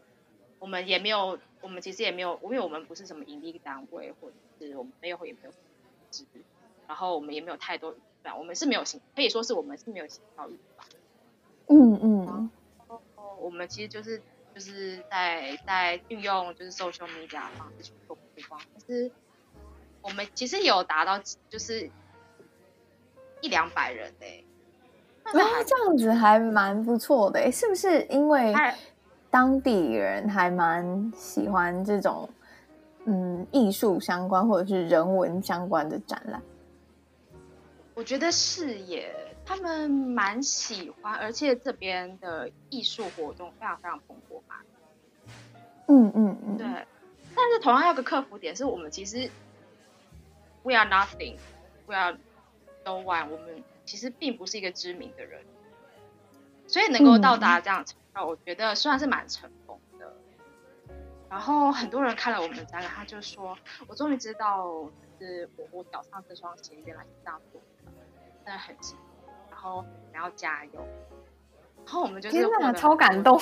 [0.58, 5.50] 我们也没有，我们其实也没有，因为我们不是什么盈利单位，或者是我们没有也没有
[6.08, 6.24] 资，
[6.88, 10.88] 然后我们也没有太多预算，我们是没有行，可以说是我们是没有行销预算。
[11.66, 12.50] 嗯嗯。
[12.78, 13.02] 然后
[13.38, 14.22] 我们其实就是
[14.54, 19.12] 就是在在运用就是 social media 的方式去做曝光，但是
[20.00, 21.90] 我们其实有达到就是。
[23.42, 24.44] 一两百人哎、欸，
[25.32, 28.54] 然后这样子还蛮不错的是不是因为
[29.30, 32.28] 当地人还蛮喜欢这种
[33.04, 36.42] 嗯艺术相关或者是人文相关的展览？
[37.94, 39.14] 我觉得是耶，
[39.44, 44.56] 他们蛮喜欢，而且这边的艺术活动非常非常蓬勃嘛。
[45.86, 46.66] 嗯嗯嗯，对。
[47.36, 49.30] 但是同样有个克服点是我们其实
[50.62, 52.16] we are nothing，we are。
[52.82, 55.44] 都玩，我们其实并不是一个知名的人，
[56.68, 60.14] 所以能够到达这样程度，我觉得算是蛮成功的。
[61.28, 64.64] 然后很多人看了我们的展览，他就说：“我终于知道，
[65.18, 67.92] 就是我我脚上这双鞋原来是这样做的，
[68.44, 70.86] 真的很辛苦。”然后你要加油。
[71.84, 73.40] 然后我们就是真的超感动，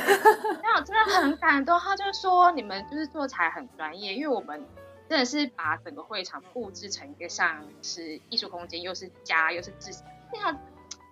[0.64, 1.78] 那我真的很感动。
[1.78, 4.66] 他就说：“你们就是做起来很专业，因为我们。”
[5.10, 10.56] 真的是把整个会场布置成一个像是艺术空间，又是家，又是自信，非常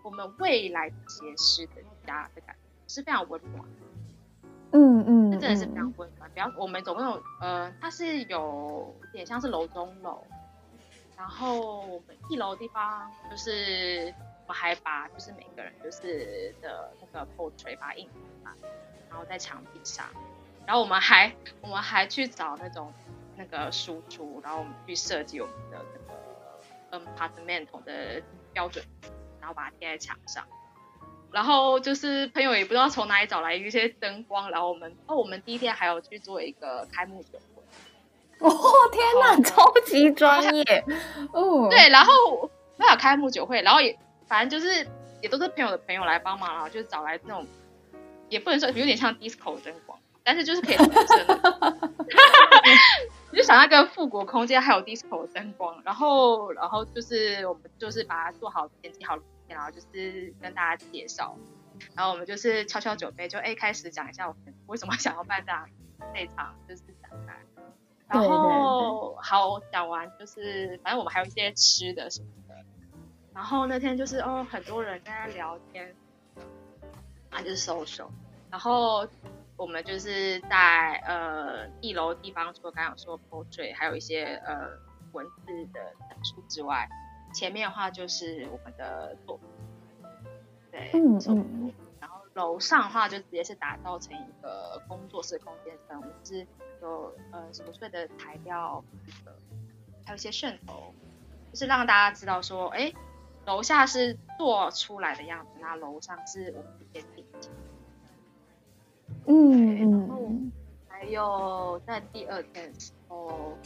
[0.04, 3.68] 我们未来结识的家的感觉，是非常温暖。
[4.70, 6.30] 嗯嗯，这真的是非常温暖。
[6.32, 10.22] 比方我们总共有呃，它是有点像是楼中楼，
[11.16, 14.14] 然后我们一楼的地方就是
[14.46, 18.12] 我们还把就是每个人就是的那个 portrait 把它印出
[18.44, 18.52] 来，
[19.10, 20.06] 然后在墙壁上，
[20.64, 22.92] 然后我们还我们还去找那种。
[23.38, 25.78] 那个输出，然后我们去设计我们的
[26.90, 28.20] 那个 apartment 的
[28.52, 28.84] 标准，
[29.40, 30.44] 然后把它贴在墙上。
[31.30, 37.62] 然后就是朋友也不知道从哪里找来一些灯光，然后我们哦，我们第一天还有去做一个开幕酒会。
[38.40, 38.50] 哦
[38.92, 40.84] 天哪，超级专业
[41.32, 41.68] 哦！
[41.68, 44.86] 对，然后没有开幕酒会，然后也反正就是
[45.20, 47.46] 也都是朋友的朋友来帮忙，然后就找来那种
[48.28, 49.98] 也不能说有点像 disco 灯光，
[50.28, 51.90] 但是就是可以提升的。
[53.30, 61.34] 你就想那个复古空间，还有 disco 灯光，然后，然后就是我们就是把它做好，剪辑好，然后就是跟大家介绍，
[61.94, 65.66] 然后我们就是敲敲酒杯，就哎开始讲一下我们为什么想要办这样
[66.12, 67.38] 这场就是展览，
[68.06, 72.54] 然后好讲完就是反正我们还有一些吃的什么的，
[73.32, 75.96] 然后那天就是哦很多人在那聊天，
[77.30, 78.08] 啊就是 social，
[78.50, 79.08] 然后。
[79.58, 84.70] 我们就是在呃一楼地方，除了刚刚有说 portrait，还有一些呃
[85.12, 86.88] 文字的陈述之外，
[87.34, 89.48] 前面的话就是我们的作品，
[90.70, 96.46] 对，嗯嗯，然后楼上的话就直接是打造成一个工作室空间，我们是
[96.80, 98.82] 有呃琐碎的材料，
[100.04, 100.94] 还有一些渗头，
[101.52, 102.92] 就是让大家知道说，哎，
[103.44, 107.17] 楼下是做出来的样子，那楼上是我们的一
[109.30, 110.30] 嗯，然后
[110.88, 113.58] 还有在第二天的时候，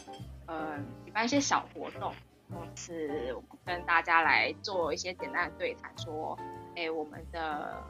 [0.46, 2.12] 呃，举办一些小活动，
[2.50, 6.36] 就是我们跟大家来做一些简单的对谈，说，
[6.74, 7.80] 哎，我们的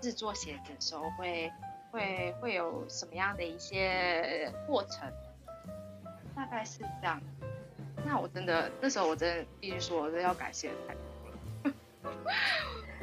[0.00, 1.52] 制作鞋子的时候会
[1.92, 5.08] 会会有什么样的一些过程，
[6.34, 7.20] 大概是这样。
[8.04, 11.74] 那我真的那时候我真的必须说，我真的要感谢太多了，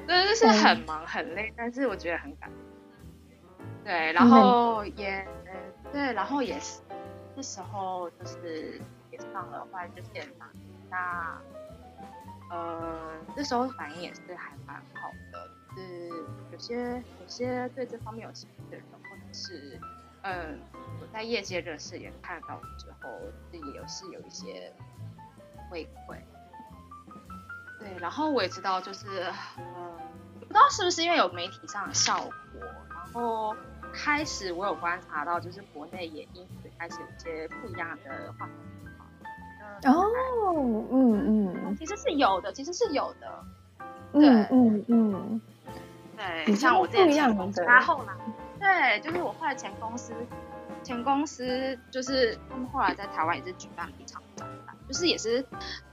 [0.06, 2.60] 真的是很忙很累，但是我觉得很感动。
[3.84, 6.82] 对，然后也，嗯对，然后也是，
[7.36, 8.80] 那时候就是
[9.12, 10.46] 也上了换日线嘛，
[10.90, 11.42] 那，
[12.52, 19.80] 呃，那时候反应也是还蛮好的，就是有些有些对这方面有兴趣的人，或者是，
[20.24, 20.60] 嗯，
[21.02, 23.10] 我在业界认识也看到之后，
[23.52, 24.72] 自己也是有一些
[25.72, 26.18] 回馈，
[27.80, 29.98] 对，然后我也知道就是，嗯，
[30.50, 32.32] 不知道是不是因为有媒体上的效果，
[32.90, 33.56] 然后。
[33.92, 38.52] 开始我有观察到，就是国内也因此开始有一些不一样的话题，
[39.82, 40.06] 因哦，
[40.92, 43.44] 嗯嗯，其实是有的，其实是有的。
[44.14, 45.42] 对，嗯嗯，
[46.16, 48.16] 对，像我这样的，然后呢，
[48.60, 50.14] 对，就是我后来前公司，
[50.84, 55.44] 前公司就是他们后来在台湾也是举办了一场展览，就是也是，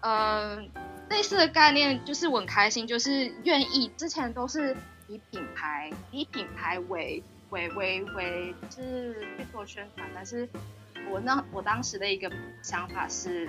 [0.01, 0.65] 嗯、呃，
[1.09, 4.77] 类似的概念，就是我很开心，就是愿意之前都是
[5.09, 10.49] 以品牌以品牌为为为为，就是去做宣传，但是
[11.11, 12.31] 我那我当时的一个
[12.63, 13.49] 想法是。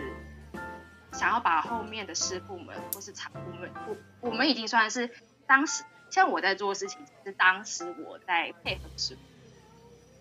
[1.14, 5.10] 想要把后面的师傅们或是厂夫们，我我们已经算是
[5.48, 9.22] 当时，像我在做的事情是当时我在配合师傅。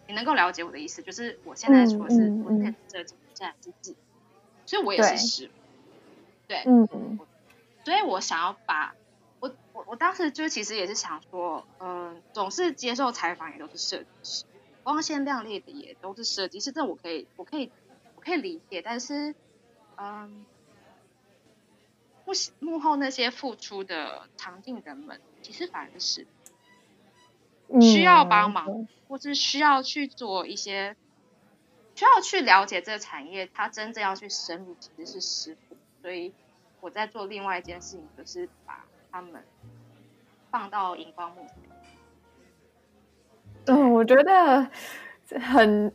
[0.07, 3.97] 你能够了解我的意思，就是我现在说的是我配合设计，现在是自，
[4.65, 5.53] 所以我也是师傅。
[6.47, 7.19] 对，嗯嗯。
[7.85, 8.95] 所以我想要把
[9.41, 14.45] 我我我当时就其实也是想说，嗯、呃，总是接受采访也都是设计师，
[14.83, 17.71] 光鲜亮丽的也都是设计师，这我可以我可以
[18.17, 19.35] 我可以理解，但是
[19.97, 20.45] 嗯。
[22.27, 26.27] 幕幕后那些付出的常进人们，其实反而是
[27.81, 30.97] 需要帮忙，嗯、或是需要去做一些，
[31.95, 35.66] 需要去了解这个产业，他真正要去深入，其实是师傅。
[36.07, 36.33] 所以
[36.81, 39.43] 我在做另外一件事情，就是把他们
[40.53, 41.45] 放到荧光幕。
[43.67, 44.69] 嗯，我觉得。
[45.41, 45.93] 很，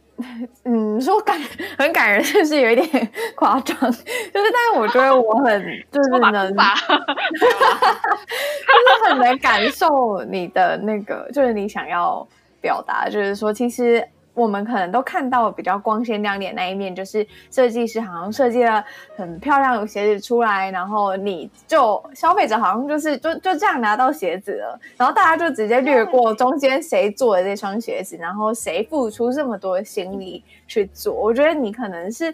[0.65, 1.39] 嗯，说感
[1.77, 4.03] 很感人，就是有一点 夸张，就是，
[4.33, 12.27] 但是我觉得我很就是能， 就是很能感受你的那个，就是你想要
[12.59, 14.05] 表达，就是说其实。
[14.33, 18.83] 我们可能都看到比较光鲜亮丽的那一面，就是设计师好像设计了
[19.17, 31.13] 很漂亮的鞋子出来，然后你就消费者好像就是就就这样拿到鞋子了，然后大家就直接略过中间谁做的这双鞋子，然后谁付出这么多心力去做。
[31.13, 32.33] 我觉得你可能是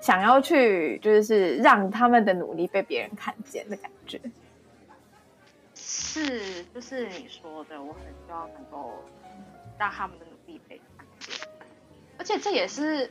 [0.00, 4.20] 想要去，就是让他们的努力被别人看见的感觉。
[5.74, 8.92] 是，就是你说的，我很希望能够
[9.78, 10.79] 让他们的努力被。
[12.20, 13.10] 而且这也是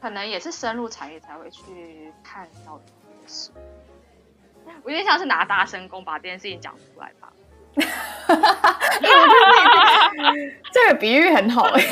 [0.00, 2.84] 可能也是深入产业才会去看到的
[3.26, 3.50] 事。
[4.82, 7.30] 我有点像是拿大声公把这件事情讲出来吧。
[10.72, 11.82] 这个比喻很好 哎。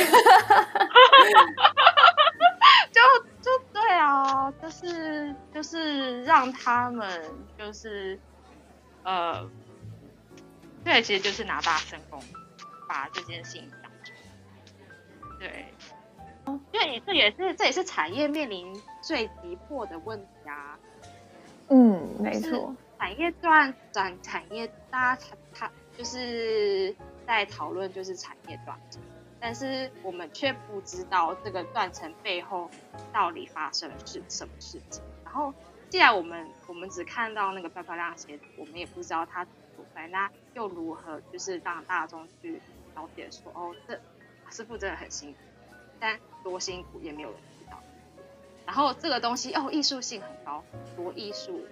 [2.91, 3.01] 就
[3.43, 8.19] 就对啊，就是就是让他们就是
[9.03, 9.47] 呃，
[10.83, 12.23] 对，其实就是拿大声功
[12.89, 13.71] 把这件事情。
[15.41, 15.65] 对，
[16.71, 20.79] 因为这也是这也是产业面临最急迫的问题啊。
[21.69, 22.77] 嗯，没错。
[22.99, 25.23] 产业断转产业，大家
[25.55, 26.95] 他就是
[27.27, 29.01] 在讨论就是产业断层，
[29.41, 32.71] 但是我们却不知道这个断层背后
[33.11, 35.03] 到底发生的是什么事情。
[35.25, 35.55] 然后，
[35.89, 39.43] 既然我们我们只看到那个漂漂亮鞋子，我们也不知道它
[39.75, 42.61] 所在，那又如何就是让大众去
[42.95, 43.99] 了解说哦这。
[44.51, 45.39] 师傅真的很辛苦，
[45.99, 47.81] 但多辛苦也没有人知道。
[48.67, 50.63] 然后这个东西哦，艺术性很高，
[50.97, 51.65] 多艺术，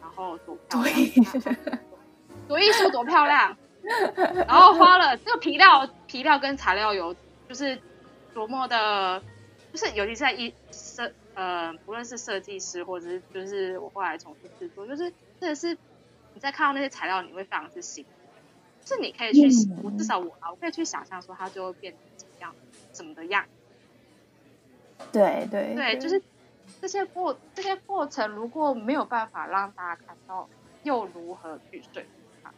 [0.00, 1.78] 然后多漂亮，
[2.48, 3.56] 多艺术多漂亮。
[4.48, 7.14] 然后花了这个皮料、皮料跟材料有，
[7.48, 7.80] 就是
[8.34, 9.22] 多么的，
[9.72, 15.78] 就是尤其是在一设呃，不论是设计师或者是就是我后来从事制作，就是真的是
[16.34, 18.04] 你在看到那些材料，你会非常之辛
[18.86, 18.94] 苦。
[18.94, 22.54] 是你可以去，我至少我啊，我可以去想象说它就会变成怎么样，
[22.92, 23.44] 怎么的样。
[25.12, 26.22] 对对对，就是
[26.80, 30.48] 这些过这些过程，如果没有办法让大家看到，
[30.84, 32.08] 又如何去说服
[32.42, 32.52] 他？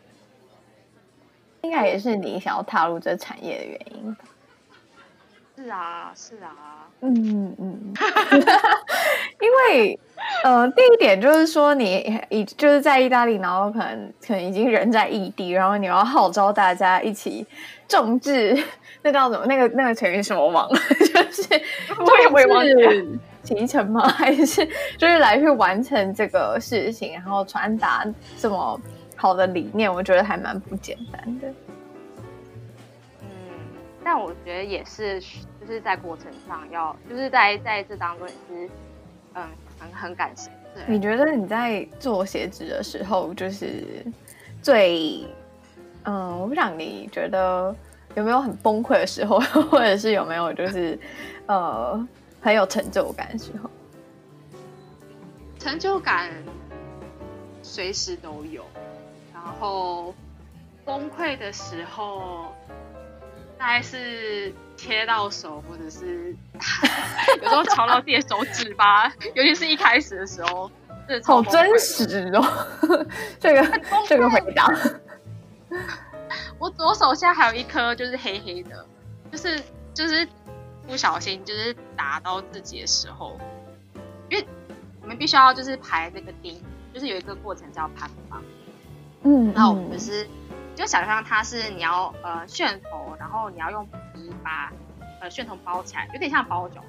[1.62, 4.24] 应该也是你想要踏入这产业的原因吧。
[5.60, 7.12] 是啊，是啊，嗯
[7.58, 7.94] 嗯，嗯
[9.42, 9.98] 因为
[10.44, 17.44] 呃，第一点就是说你已就是在意大利，然后可能可能已经人在异地，然后你要号召大家一起
[17.88, 18.56] 众志，
[19.02, 19.44] 那叫什么？
[19.46, 20.78] 那个那个成语什么忘了？
[21.00, 21.60] 就是
[22.06, 22.30] 众
[22.62, 24.06] 志启程吗？
[24.06, 24.64] 还是
[24.96, 28.06] 就是来去完成这个事情，然后传达
[28.38, 28.80] 这么
[29.16, 29.92] 好的理念？
[29.92, 31.48] 我觉得还蛮不简单的。
[34.10, 35.20] 但我觉得也是，
[35.60, 38.70] 就是在过程上要，就是在在这当中也是，
[39.34, 39.46] 嗯，
[39.78, 40.50] 很很感谢。
[40.86, 43.84] 你觉得你在做鞋子的时候，就是
[44.62, 45.26] 最，
[46.04, 47.76] 嗯，我不想你觉得
[48.14, 49.38] 有没有很崩溃的时候，
[49.68, 50.98] 或者是有没有就是，
[51.44, 52.08] 呃，
[52.40, 53.68] 很有成就感的时候？
[55.58, 56.32] 成就感
[57.62, 58.64] 随时都有，
[59.34, 60.14] 然后
[60.82, 62.54] 崩溃的时候。
[63.58, 66.34] 大概是切到手，或者是
[67.42, 70.70] 有时候敲到自己的手指吧， 尤其是一开始的时候，
[71.24, 72.66] 好真实哦，
[73.40, 74.72] 这个这个回答。
[76.58, 78.86] 我左手现在还有一颗，就是黑黑的，
[79.30, 79.60] 就是
[79.92, 80.26] 就是
[80.86, 83.38] 不小心就是打到自己的时候，
[84.30, 84.46] 因为
[85.02, 86.60] 我们必须要就是排这个钉，
[86.92, 88.42] 就是有一个过程叫攀绑。
[89.22, 90.26] 嗯，那我们就是
[90.78, 94.72] 就想象它是你要呃旋头，然后你要用皮把
[95.20, 96.80] 呃旋头包起来，有点像包脚，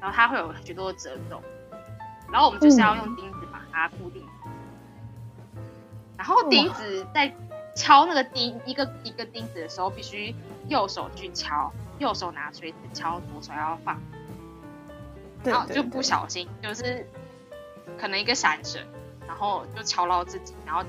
[0.00, 1.40] 然后它会有许多的褶皱，
[2.32, 5.62] 然后我们就是要用钉子把它固定，嗯、
[6.18, 7.32] 然后钉子在。
[7.72, 10.34] 敲那个钉，一个一个钉子的时候，必须
[10.66, 13.96] 右手去敲，右手拿锤子敲，左手要放，
[15.44, 17.08] 然后就不小心就是
[17.96, 18.84] 可能一个闪神，
[19.24, 20.82] 然后就敲到自己，然后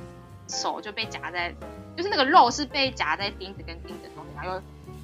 [0.52, 1.52] 手就被夹在，
[1.96, 4.62] 就是那个肉是被夹在钉子跟钉子中间，然后又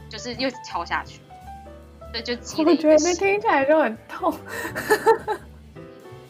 [0.09, 1.21] 就是又敲下去，
[2.11, 2.89] 对，就 积了一个。
[2.89, 4.37] 我觉得那听起来就很痛，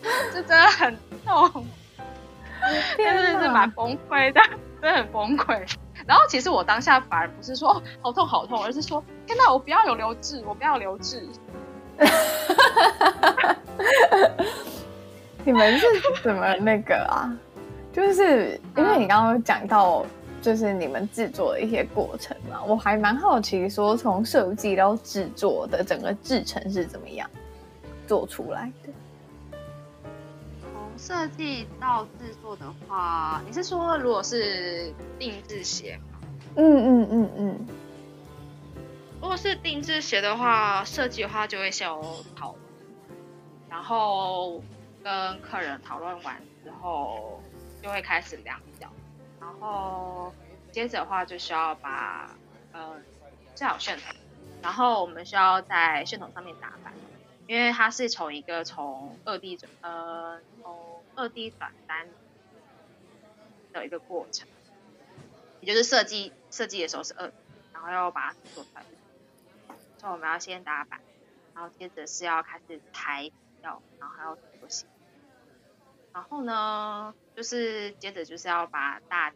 [0.32, 1.66] 这真的很痛，
[2.96, 4.42] 真的是蛮崩溃的。
[4.80, 5.68] 真的很崩溃，
[6.06, 11.28] 然后其实我当下反而不是说好痛好痛，而是说天哪，我不要有留置，我不要留置。
[15.44, 15.88] 你们是
[16.22, 17.28] 怎么那个啊？
[17.98, 20.06] 就是因为你刚刚讲到，
[20.40, 27.28] 就是你们制作的一些过程嘛，我还蛮好奇，说从设计到制作的整个制程是怎么样
[28.06, 28.94] 做出来的。
[30.62, 36.20] 从设计到制作的话，你是说如果是定制鞋吗？
[36.56, 37.68] 嗯嗯嗯嗯。
[39.20, 42.00] 如果是定制鞋的话，设计的话就会先有
[42.36, 42.62] 讨论，
[43.68, 44.62] 然后
[45.04, 47.42] 跟客人讨论完之后，
[47.82, 48.92] 就会开始量脚，
[49.40, 50.34] 然后
[50.72, 52.36] 接着的话就需要把
[52.72, 52.96] 呃
[53.56, 54.16] 最好楦头，
[54.62, 56.94] 然后我们需要在楦头上面打板。
[57.48, 62.10] 因为它是从一个从二 D 转呃从二 D 转单
[63.72, 64.50] 的一个过程，
[65.62, 67.32] 也就是设计设计的时候是二
[67.74, 68.84] 然后要把它做出来，
[69.98, 71.00] 所以我们要先打板，
[71.56, 74.86] 然后接着是要开始抬掉，然后还要做鞋，
[76.18, 79.32] 然后呢就是接着就是要把大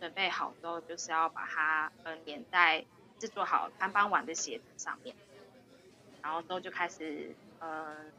[0.00, 2.84] 准备好之后，就是要把它嗯粘在
[3.20, 5.14] 制作好攀绑完的鞋子上面。
[6.20, 8.12] 然后之后就开始，嗯，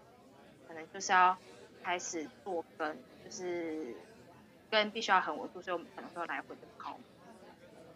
[0.65, 1.37] 可能就是要
[1.83, 3.93] 开始做跟，就是
[4.69, 6.97] 跟必须要很稳固，所以我们可能会来回的跑，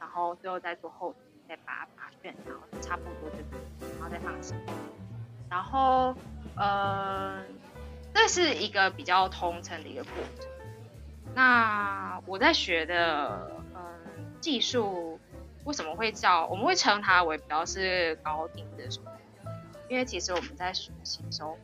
[0.02, 1.16] 然后最后再做后，
[1.48, 3.38] 再把它拔旋，然后差不多就，
[3.94, 4.54] 然后再放鞋。
[5.50, 6.14] 然后，
[6.58, 7.48] 嗯，
[8.14, 10.48] 这是一个比较通称的一个过程。
[11.36, 13.82] 那我在学的，嗯、
[14.40, 15.20] 技术
[15.66, 19.12] 为什么会叫，我们会称它为比较是高定的什么。
[19.90, 21.58] 因为其实我们在学习的时候，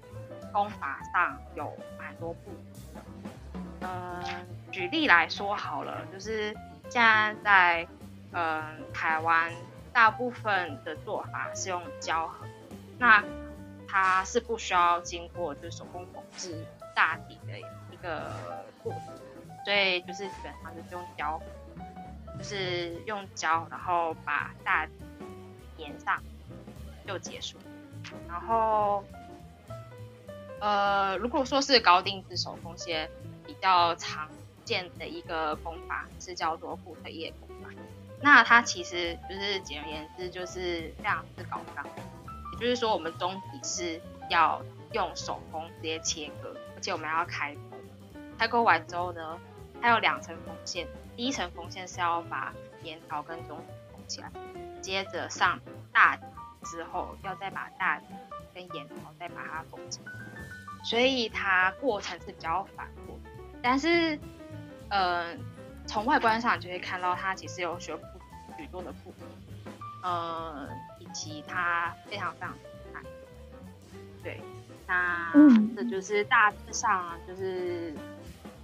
[0.51, 2.51] 功法上有蛮多不
[2.93, 3.01] 同的。
[3.81, 6.53] 嗯，举例来说好了，就是
[6.89, 7.87] 现在在
[8.33, 9.51] 嗯台湾，
[9.93, 12.45] 大部分的做法是用胶合，
[12.97, 13.23] 那
[13.89, 16.65] 它是不需要经过就是手工缝制
[16.95, 19.15] 大底的一个过程，
[19.65, 21.41] 所以就是基本上就是用胶，
[22.37, 24.93] 就是用胶，然后把大底
[25.79, 26.21] 粘上
[27.07, 27.57] 就结束。
[28.27, 29.03] 然后，
[30.59, 33.09] 呃，如果说是高定制手工鞋，
[33.45, 34.29] 比较常
[34.63, 37.69] 见的一个工法是叫做复腿叶工法。
[38.21, 42.03] 那它其实就是简而言之就是这样子搞上，也
[42.59, 47.77] 就是说我们中底是要用手工直接切割，而且我们要开钩。
[48.37, 49.39] 开钩完之后呢，
[49.81, 52.53] 它有两层缝线，第一层缝线是要把
[52.83, 54.31] 沿条跟中底缝起来，
[54.81, 55.59] 接着上
[55.91, 56.23] 大底。
[56.61, 58.07] 之后要再把大底
[58.53, 60.11] 跟沿头再把它缝起来，
[60.83, 63.17] 所以它过程是比较繁复，
[63.63, 64.19] 但是，
[64.89, 65.33] 呃，
[65.87, 67.93] 从外观上就会看到它其实有许
[68.57, 69.25] 许多的部分，
[70.03, 70.67] 呃，
[71.09, 72.55] 以及它非常非常
[72.93, 73.03] 难。
[74.21, 74.39] 对，
[74.87, 75.31] 那
[75.75, 77.93] 这就是大致上就是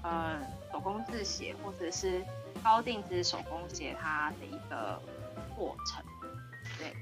[0.03, 0.37] 呃
[0.71, 2.23] 手工制鞋或者是
[2.63, 5.01] 高定制手工鞋它的一个
[5.55, 6.03] 过程。
[6.79, 6.93] 对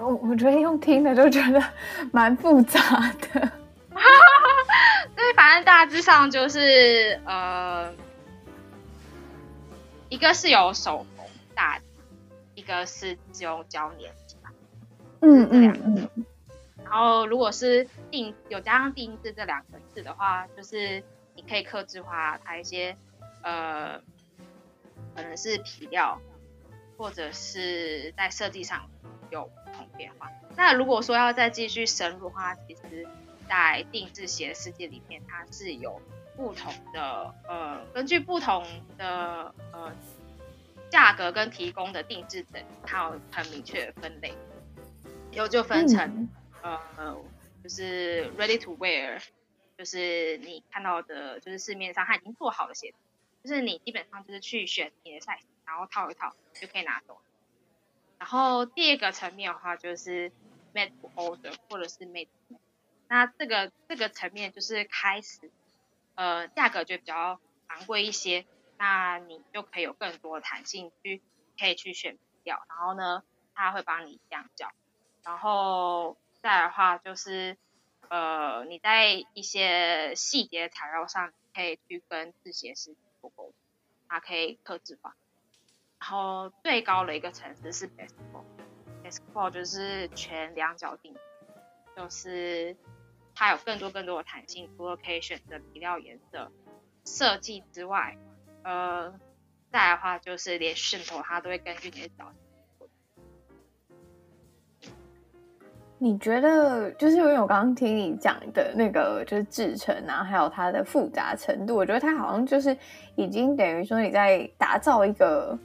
[0.00, 1.62] 我我觉得用听的就觉得
[2.12, 2.80] 蛮复杂
[3.20, 3.52] 的，
[5.14, 7.92] 对，反正大致上就是呃，
[10.08, 11.84] 一个是有手工大底，
[12.62, 14.50] 一个是只用胶粘起来，
[15.20, 16.26] 嗯嗯嗯。
[16.84, 21.02] 然后如果是定有加上定制这两个字的话，就是
[21.34, 22.96] 你可以克制化它一些
[23.42, 23.98] 呃，
[25.16, 26.20] 可能是皮料，
[26.96, 28.88] 或者是在设计上
[29.30, 30.30] 有不同变化。
[30.56, 33.08] 那如果说要再继续深入的话，其实，
[33.48, 36.00] 在定制鞋的世界里面，它是有
[36.36, 38.64] 不同的呃，根据不同
[38.98, 39.90] 的呃
[40.92, 44.34] 价格跟提供的定制等，它有很明确的分类，
[45.32, 46.28] 然后就分成、
[46.62, 47.24] 嗯、呃，
[47.62, 49.18] 就是 ready to wear，
[49.78, 52.96] 就是你看到的，就是市面上它已经做好的鞋子，
[53.42, 55.40] 就是你基本上就是去选你的 size。
[55.64, 57.16] 然后套一套就可以拿走。
[58.18, 60.30] 然后第二个层面的话，就是
[60.74, 62.60] made to order 或者是 made to make。
[63.08, 65.50] 那这个这个层面就是开始，
[66.16, 68.44] 呃，价格就比较昂贵一些。
[68.82, 71.22] 那你就可以有更多的弹性去
[71.56, 72.60] 可以去选料。
[72.68, 73.22] 然后呢，
[73.54, 74.72] 他会帮你量角。
[75.22, 77.56] 然后再的话，就是
[78.08, 83.54] 呃，你在一些细节材料上可以去跟制鞋师做沟通，
[84.08, 85.14] 它可以克制化。
[86.00, 91.14] 然后最高的一个层次是 Bespoke，Bespoke 就是全量角定，
[91.96, 92.76] 就是
[93.36, 96.50] 它有更多更多的弹性，除了可以选择皮料颜色、
[97.04, 98.18] 设计之外，
[98.62, 99.12] 呃，
[99.70, 102.32] 再来的话就是连楦头它都会根据你的脚。
[105.98, 112.76] 你觉得就是因为我刚刚听你讲的那个就是制程啊，还有它的复杂程度，我觉得它好像就是
[113.16, 115.58] 已经等于说你在打造一个。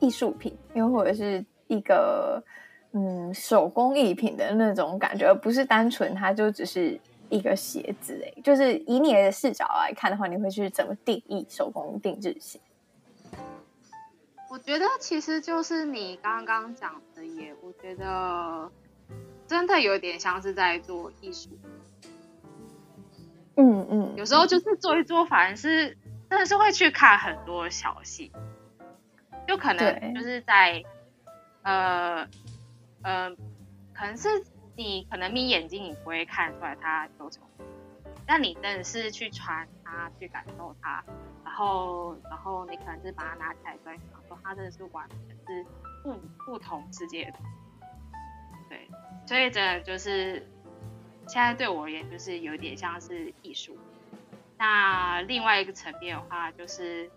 [0.00, 2.42] 艺术品，又或者是一个
[2.90, 7.00] 嗯手工艺品的那种感觉，而不是单纯它就只是
[7.32, 8.22] 一个鞋子。
[8.24, 12.60] 哎，就是以你的视角来看的话，你会去怎么定义手工定制鞋？
[14.50, 18.70] 我觉得其实就是你刚刚讲的耶，我觉得
[19.46, 21.48] 真的有点像是在做艺术。
[23.56, 25.96] 嗯嗯，有时候就是做一做，反而是
[26.28, 28.30] 真的是会去看很多小细。
[29.48, 30.82] 就可能就是在，
[31.62, 32.28] 呃，
[33.02, 33.28] 呃，
[33.92, 34.28] 可能是
[34.76, 37.46] 你可能眯眼睛你不会看出来它有什么，
[38.26, 41.04] 但你真的是去穿它，去感受它，
[41.44, 45.66] 然后，然后你可能是把它拿起来观赏，说它真的是完全是
[46.02, 46.14] 不
[46.44, 47.38] 不同世界的，
[48.68, 48.88] 对，
[49.26, 50.48] 所以真的就是
[51.26, 53.76] 现在对我而言就是有点像是艺术。
[54.58, 57.10] 那另外一个层面的话就是。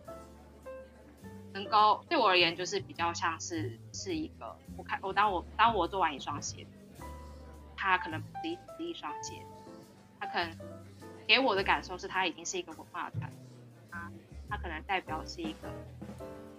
[1.54, 6.68] 能够对我而言，就是比较像是是一个，我看我当我当我做完一双鞋，
[7.88, 9.36] 它可能不是一双鞋，
[10.20, 10.52] 他可能
[11.28, 13.38] 给我的感受是他已经是一个文化的产品，
[13.92, 14.12] 它
[14.50, 15.70] 它可能代表是一个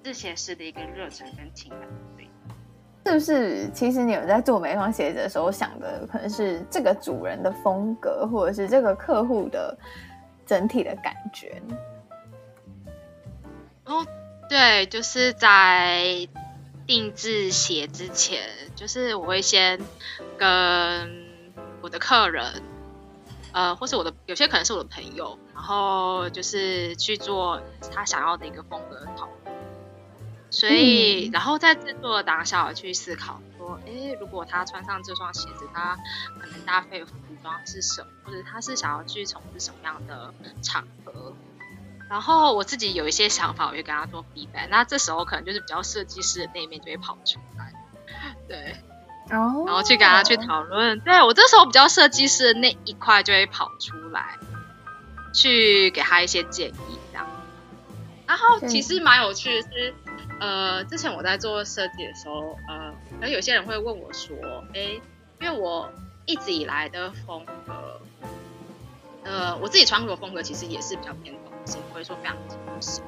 [0.04, 1.80] 制鞋师的一个热忱跟情感，
[2.16, 2.28] 对。
[3.04, 3.68] 是不是？
[3.70, 9.76] 其实你有在做每一双鞋子的时候想的，可能是这个主人的风格，或者是这个客户的
[10.46, 11.60] 整体的感觉。
[13.86, 14.06] 哦。
[14.48, 16.28] 对，就是在
[16.86, 19.80] 定制鞋之前，就是我会先
[20.38, 21.26] 跟
[21.80, 22.62] 我的客人，
[23.52, 27.60] 呃，或是我的有些可能是我的朋友，然后就是去做
[27.92, 29.56] 他想要的一个风格的讨论。
[30.48, 35.98] 所以，嗯、然后在制作的当下，我去思考说，诶，如果他穿上这双鞋子，他
[36.40, 37.12] 可能搭配的服
[37.42, 40.32] 装是什么，或者他是想要去从事什么样的
[40.62, 41.34] 场合。
[42.08, 44.68] 然后我自己有一些想法，我就跟他做 feedback。
[44.70, 47.72] 那这时候可能就是比较设计师的那一面就会跑出来，
[48.46, 48.76] 对，
[49.28, 51.00] 然后去跟他去讨论。
[51.00, 54.38] 对，我这时候比较设计师的那一块就会跑出来，
[55.34, 57.26] 去给他一些建议这样。
[58.26, 59.94] 然后其实蛮有趣的是，
[60.40, 64.36] 呃，之前我在做设计的时候，呃，可能有些人会问我说，
[64.74, 65.00] 哎，
[65.40, 65.90] 因为我
[66.24, 68.00] 一直以来的风格，
[69.26, 71.34] 呃，我自己穿过的风格其实也是比较偏。
[71.88, 73.02] 不会说非常精细，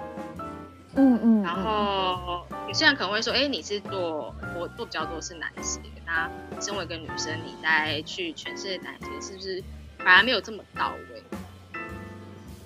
[0.97, 6.29] 嗯嗯，然后有些人可能会说，哎，你是做我做比较多是男鞋，那
[6.61, 9.62] 身为一个女生，你在去诠释男鞋是不是
[9.99, 11.23] 反而没有这么到位？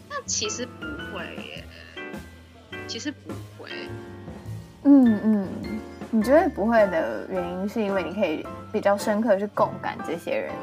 [0.08, 1.64] 但其实不会耶，
[2.86, 3.68] 其实不会。
[4.84, 5.48] 嗯嗯，
[6.10, 10.54] 你觉得不会的原因是因为你可以比较深刻去共感这些人？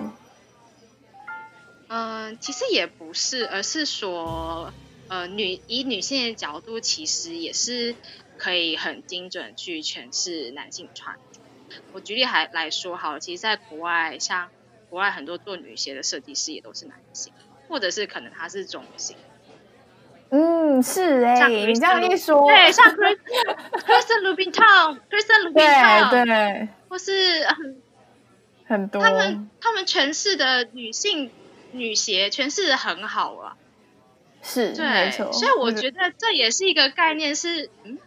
[1.90, 4.74] 嗯，其实也不是，而是说。
[5.12, 7.96] 呃，女以女性的角度，其实也是
[8.38, 11.18] 可以很精准去诠释男性穿。
[11.94, 14.52] 我举例还来说好了，其实在国外，像
[14.88, 17.34] 国外很多做女鞋的设计师也都是男性，
[17.68, 19.18] 或者是可能他是中性。
[20.30, 27.82] 嗯，是哎、欸，你这样一说，对，像 Christian Louboutin，Christian Louboutin，对对，或是很
[28.68, 31.32] 很多，他们他们诠释的女性
[31.72, 33.58] 女鞋诠释的很好啊。
[34.42, 38.00] 是，对，所以我觉得这也是一个概念是，是嗯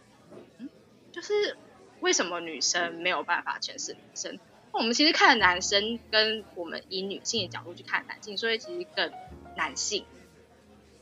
[0.59, 0.69] 嗯，
[1.13, 1.59] 就是
[2.01, 4.39] 为什么女生没有办法诠释女生？
[4.73, 9.13] 我们其实看男生，跟我们以女性的角度去看男性，所以其实更
[9.57, 10.07] 男性。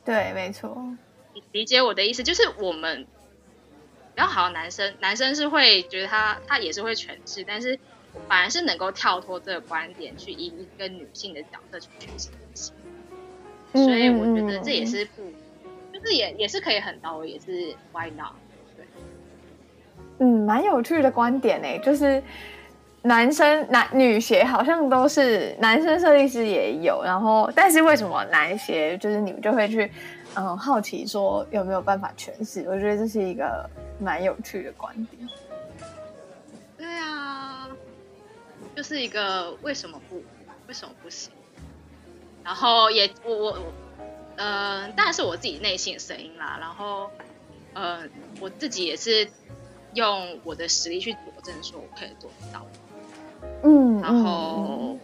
[0.04, 0.96] 对，没错。
[1.52, 3.04] 理解我的意思，就是我们
[4.16, 7.78] 比较好的男生，男生是会觉得他他也是会诠释，但是
[8.26, 12.30] 反而是能够跳脱这个观点，去以一个女性的角色去诠释。
[13.72, 18.32] 所以我觉得这也是不，嗯、就是也也是可以很到位，也是 why not？
[18.76, 18.84] 对，
[20.18, 22.22] 嗯，蛮有趣的观点呢，就是。
[23.02, 29.90] 男生男女鞋好像都是男生设计师也有，然后但是为什么男鞋就是你们就会去
[30.34, 32.62] 嗯好奇说有没有办法诠释？
[32.68, 33.66] 我觉得这是一个
[33.98, 35.26] 蛮有趣的观点。
[36.76, 37.70] 对啊，
[38.76, 40.22] 就是一个为什么不
[40.68, 41.32] 为什么不行？
[42.44, 43.72] 然后也我我我
[44.36, 46.56] 呃当然是我自己内心的声音啦。
[46.60, 47.10] 然后
[47.74, 48.04] 呃
[48.40, 49.28] 我自己也是
[49.94, 52.66] 用我的实力去佐证说我可以做得到。
[53.62, 54.98] 嗯，然后，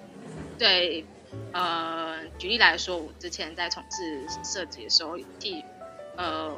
[0.59, 1.05] 对，
[1.53, 5.65] 呃，举例来说，我之前在从事设计的时候，替，
[6.17, 6.55] 呃，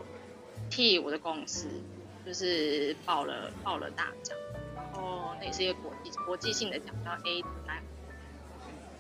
[0.71, 1.69] 替我的公司
[2.27, 4.37] 就是报了报了大奖，
[4.75, 7.83] 然后那也是一个国际国际性的奖，叫 A 男，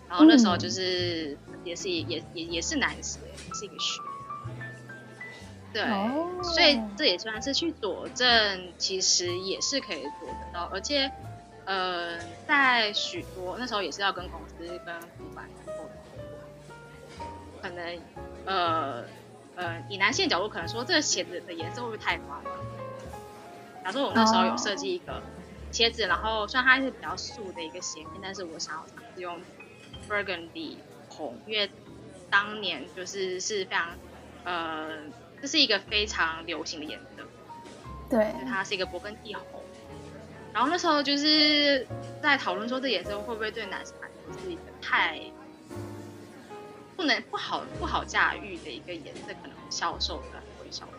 [0.09, 3.19] 然后那时候就是、嗯、也是也也也是男士，
[3.55, 4.01] 是一个学，
[5.73, 11.11] 对，哦、所以这也算是去佐证，其实也是可以做得到，而且。
[11.71, 17.27] 呃，在许多那时候也是要跟公司跟主管沟通，
[17.61, 18.01] 可能
[18.47, 19.05] 呃
[19.55, 22.51] 呃以男性的角度可能说这个鞋子的颜色会不会太夸张？
[23.85, 25.23] 假如说我那时候有设计一个
[25.71, 29.39] 鞋子，然后虽然它是比较素的一个鞋面，但是我想要尝试用
[30.09, 30.77] burgundy
[31.09, 31.71] 红，因为
[32.31, 33.91] 当年就是是非常
[34.45, 34.89] 呃
[35.41, 37.25] 这是一个非常流行的颜色，
[38.11, 39.63] 对，它是一个勃艮第红。
[40.53, 41.87] 然后那时候就是
[42.23, 45.21] 在讨论说，这颜色会不会对男生来说是一个太
[46.97, 50.93] 不能不好不好驾驭的一个颜色，可能销售的会销售，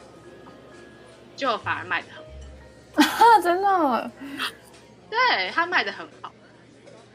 [1.36, 4.12] 就反而卖的很好， 真的，
[5.10, 6.32] 对，它卖的很好，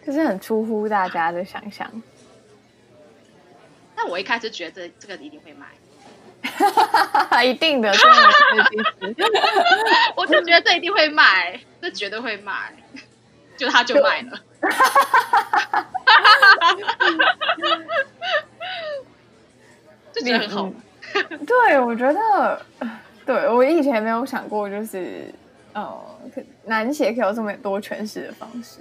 [0.05, 1.91] 可是很出乎大家的想象。
[3.97, 5.67] 但我一开始觉得这个一定会卖。
[7.43, 7.91] 一定的，
[10.15, 12.71] 我就觉得这一定会卖，这绝对会卖，
[13.57, 14.39] 就他就卖了，
[20.13, 20.71] 就觉得很好。
[21.47, 22.61] 对，我觉得，
[23.25, 25.33] 对我以前没有想过，就是
[25.73, 25.99] 呃，
[26.65, 28.81] 男鞋可以有这么多诠释的方式。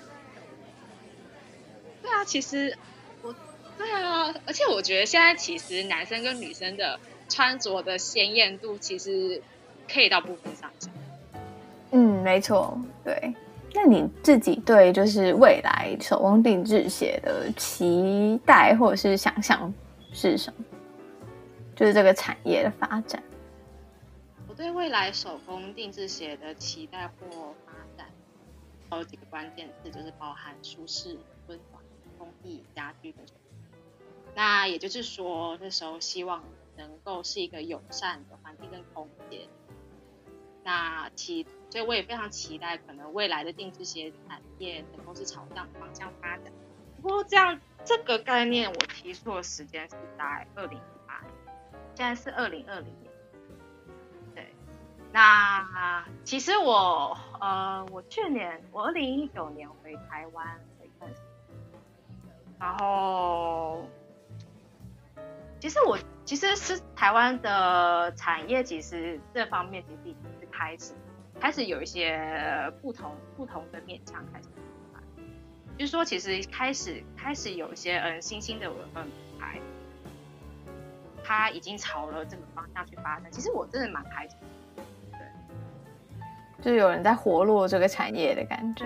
[2.24, 2.78] 其实
[3.21, 3.34] 我，
[3.78, 6.99] 对啊，而且我觉得现在其实男生跟女生的。
[7.30, 9.41] 穿着的鲜艳度其实
[9.91, 10.93] 可以到部分上讲。
[11.91, 13.34] 嗯，没错，对。
[13.74, 19.74] 那你自己对就是未来手工定制鞋的期待或者是想象
[20.11, 20.65] 是什么？
[21.76, 23.24] 就是这个产业的发展。
[24.47, 28.05] 我对未来手工定制鞋的期待或发展，
[28.91, 31.17] 有几个关键字，就是包含舒适、
[31.47, 31.57] 温
[32.24, 33.19] 工艺、家居的。
[34.36, 36.43] 那也就是说，这时候希望。
[36.76, 39.41] 能够是一个友善的环境跟空间，
[40.63, 46.51] 那期，所以我也非常期待，可能未来的定制鞋产业能够是朝这样方向发展。
[46.99, 51.32] 不过这样这个概念，我提出的时间是在二零一八年，
[51.93, 53.11] 现在是二零二零年。
[54.34, 54.51] 对，
[55.11, 60.59] 那其实我呃，我去年我二零一九年回台湾，
[62.64, 63.86] 然后
[65.59, 65.99] 其实我。
[66.26, 70.93] 其实是台湾的产业，其实这方面其实已经是开始
[71.38, 72.18] 开始有一些
[72.82, 74.47] 不同不同的面向开始，
[75.78, 79.59] 就是说其实开始开始有一些嗯新兴的嗯品牌，
[81.26, 83.30] 它已经朝了这个方向去发展。
[83.30, 84.38] 其实我真的蛮开心，
[85.11, 88.86] 对，就有人在活络这个产业的感觉。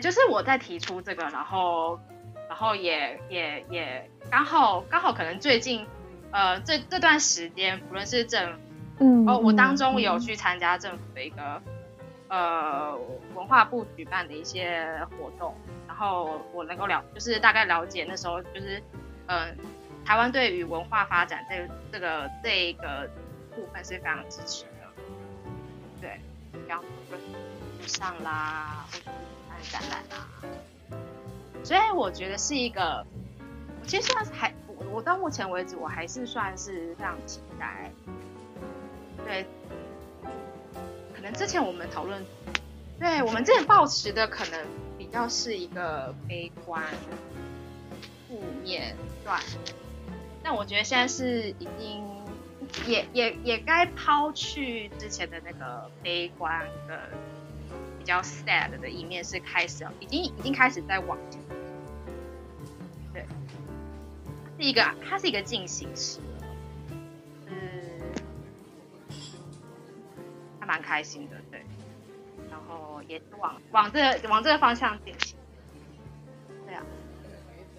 [0.00, 1.98] 就是我在提出这个，然后。
[2.48, 5.84] 然后也也也刚好刚好可能最近，
[6.30, 8.58] 呃，这这段时间，不论是政府，
[9.00, 11.60] 嗯，哦，我当中有去参加政府的一个，
[12.28, 12.96] 呃，
[13.34, 15.54] 文化部举办的一些活动，
[15.88, 18.80] 然后我能够了，就是大概了解那时候就是，
[19.26, 19.54] 嗯、呃，
[20.04, 23.10] 台湾对于文化发展这个、这个这个
[23.56, 25.02] 部分是非常支持的，
[26.00, 26.20] 对，
[26.68, 26.84] 然后
[27.80, 28.98] 就上啦，或
[29.70, 30.28] 展览啊。
[31.64, 33.04] 所以我觉得是一个，
[33.86, 37.90] 其实算是还我我到目前为止我还是算是非常期待，
[39.24, 39.44] 对，
[41.14, 42.24] 可能之前我们讨论，
[43.00, 44.64] 对我们之前抱持的可能
[44.96, 46.84] 比较是一个悲观、
[48.28, 49.40] 负面段，
[50.44, 52.04] 但我觉得现在是已经
[52.86, 57.08] 也也也该抛去之前的那个悲观的
[58.06, 61.40] 比较 sad 的一面，是开始已经已经开始在往前，
[63.12, 63.26] 对，
[64.56, 66.20] 是一个它是一个进行时。
[67.48, 67.56] 嗯，
[70.60, 71.66] 还蛮开心的，对，
[72.48, 75.35] 然后也往往这、往这个方向进行，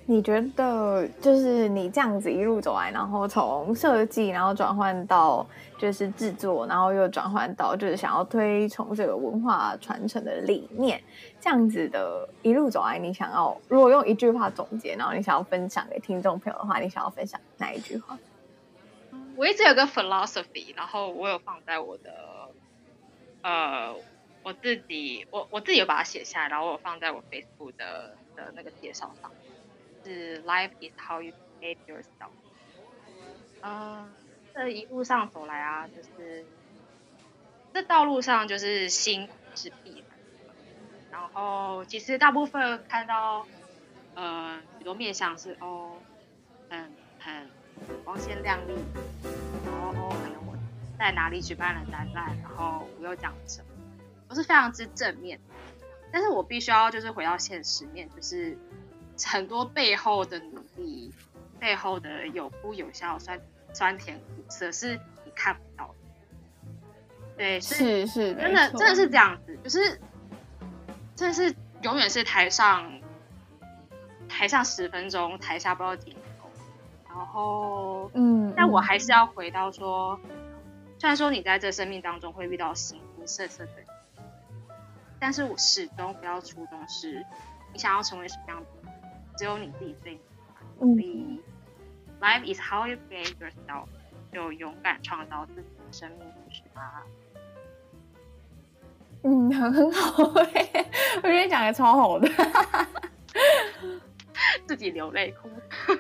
[0.10, 5.46] 你觉得就是你这样子一路走来，然后从设计，然后转换到
[5.78, 11.04] 就是制作，然后又转换到就是想要推崇这个文化传承的理念，
[11.42, 18.18] 这样子的一路走来，你想要如果用一句话总结，然后你想要分享给听众朋友的话，你想要分享哪一句话？
[19.36, 22.12] 我一直有个 philosophy，然后我有放在我的。
[23.44, 23.94] 呃，
[24.44, 29.32] 我自己我我自己有把它写下来，然后我放在我 Facebook 的的那个介绍上，
[30.08, 32.32] 是 Life is how you create yourself。
[33.62, 34.10] 嗯，
[34.54, 36.46] 这一路上走来啊，就是
[37.74, 43.46] 这道路上就是辛苦是必然的，然后其实大部分看到
[44.16, 45.98] 呃很多面向是哦，
[46.70, 47.50] 很很
[48.06, 48.74] 光鲜亮丽，
[49.66, 50.38] 然后哦可能。
[51.00, 53.68] 在哪里举办了展览，然后我又讲什么，
[54.28, 55.40] 都是非常之正面。
[56.12, 58.58] 但是我必须要就是回到现实面，就是
[59.26, 61.14] 很多背后的努力，
[61.60, 63.40] 背后的有哭有笑、酸
[63.74, 64.96] 酸甜苦涩是
[65.26, 65.94] 你看不到的。
[67.38, 70.00] 对，是是，真的真的是这样子，就是
[71.16, 73.02] 真的是永远是台上
[74.28, 76.50] 台上十分钟，台下不知道几分钟。
[77.08, 80.20] 然后，嗯，但我还是要回到说。
[81.00, 83.86] 虽然说你在这生命当中会遇到形形色色的人，
[85.20, 87.24] 但是我始终不要初衷是，
[87.72, 88.77] 你想要成为什么样的人，
[89.38, 90.56] 只有你自己最明白。
[90.80, 91.42] 所以
[92.20, 93.86] ，Life is how you create yourself，
[94.34, 97.04] 就勇敢创造自己的生命故事吧。
[99.24, 100.24] 嗯，很很好
[100.54, 100.86] 哎，
[101.18, 102.30] 我觉得讲的超好的，
[104.68, 105.50] 自己流泪哭。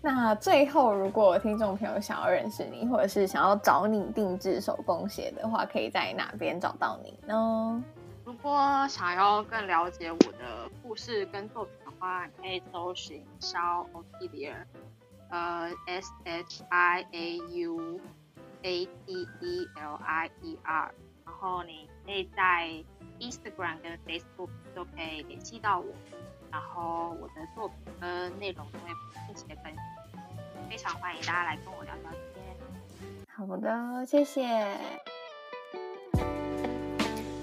[0.00, 7.84] 那最后，如果听众朋友想要认识你，或者是想要找你定制手工鞋的话，可以在哪边找到你呢？
[8.28, 14.52] 如果想要更了解我的故事跟作品的话，你可以搜寻 Shau Ottilia，
[15.30, 17.98] 呃，S H I A U
[18.60, 22.84] A T E L I E R，然后你可以在
[23.18, 25.86] Instagram 跟 Facebook 都可以联系到我，
[26.52, 28.90] 然后我的作品跟内容都会
[29.26, 29.82] 并且分享。
[30.68, 32.44] 非常欢迎大家来跟我聊聊天。
[33.26, 34.78] 好的，谢谢。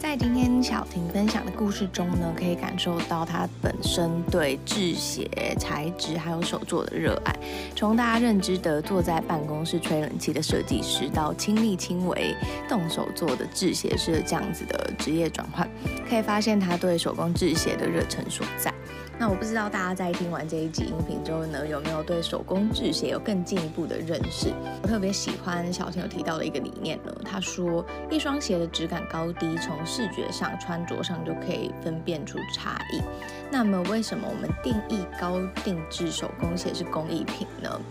[0.06, 5.28] 在今天小婷分享的故事中呢，可以感受到她本身对制鞋
[5.60, 7.36] 材质还有手作的热爱。
[7.76, 12.36] 从大家认知的坐在办公室吹冷气的设计师，到亲力亲为
[12.70, 15.68] 动手做的制鞋师这样子的职业转换，
[16.08, 18.72] 可以发现她对手工制鞋的热忱所在。
[19.18, 24.50] 那我不知道大家在听完这一集音频之后呢，有没有对手工制鞋有更进一步的认识？
[24.84, 33.02] 我特别喜欢小新有提到的一个理念呢，他说一双鞋的质感高低，从视觉上、穿着上就可以分辨出差异。
[33.50, 37.82] 那么为什么我们定义高定制手工鞋是工艺品呢？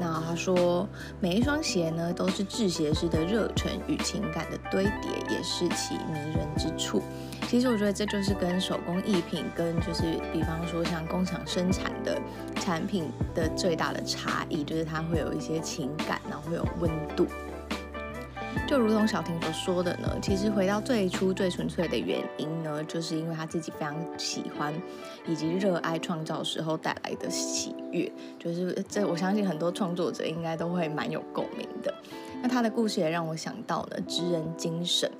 [0.00, 0.88] 那他说
[1.20, 7.02] 每一双鞋呢，都是制鞋师的热忱与情感的堆叠，也是其迷人之处。
[7.48, 12.18] 其实我觉得这就是跟手工艺品跟就是比方说像工厂生产的
[12.56, 17.26] 产品的最大的差异，就是它会有一些情感，然后会有温度。
[18.66, 24.72] 就如同小婷所说的呢，其实回到最初最纯粹的原因呢，就是因为他自己非常喜欢
[25.26, 28.10] 以及热爱创造时候带来的喜悦。
[28.38, 31.94] 就是这，我相信很多创作者应该都会蛮有共鸣的。
[32.42, 35.10] 那他的故事也让我想到了职人精神。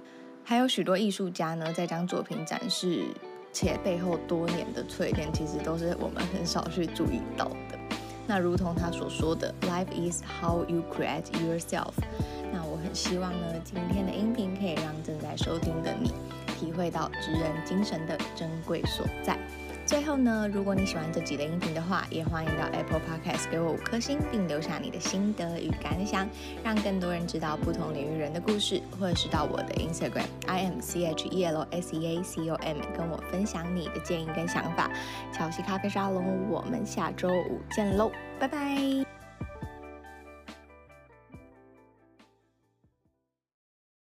[0.42, 3.04] 还有许多艺术家呢，在将作品展示，
[3.52, 7.78] 且背后多年的淬炼，其实都是我们很少去注意到的。
[8.26, 11.92] 那如同他所说的，Life is how you create yourself。
[12.52, 16.12] 那我很希望呢，今天的音频可以让正在收听的你，
[16.58, 19.36] 体会到职人精神的珍贵所在。
[19.92, 26.26] 最后呢，如果你喜欢这集的音频的话，也欢迎到 Apple Podcast 给我五颗星，并留下你的心得与感想，
[26.64, 34.90] 让更多人知道不同领域人的故事，或者是到我的 Instagram I M C H E L S E A C O M 跟我分享你的建议跟想法。
[35.30, 39.21] 乔西咖啡沙龙，我们下周五见喽，拜拜。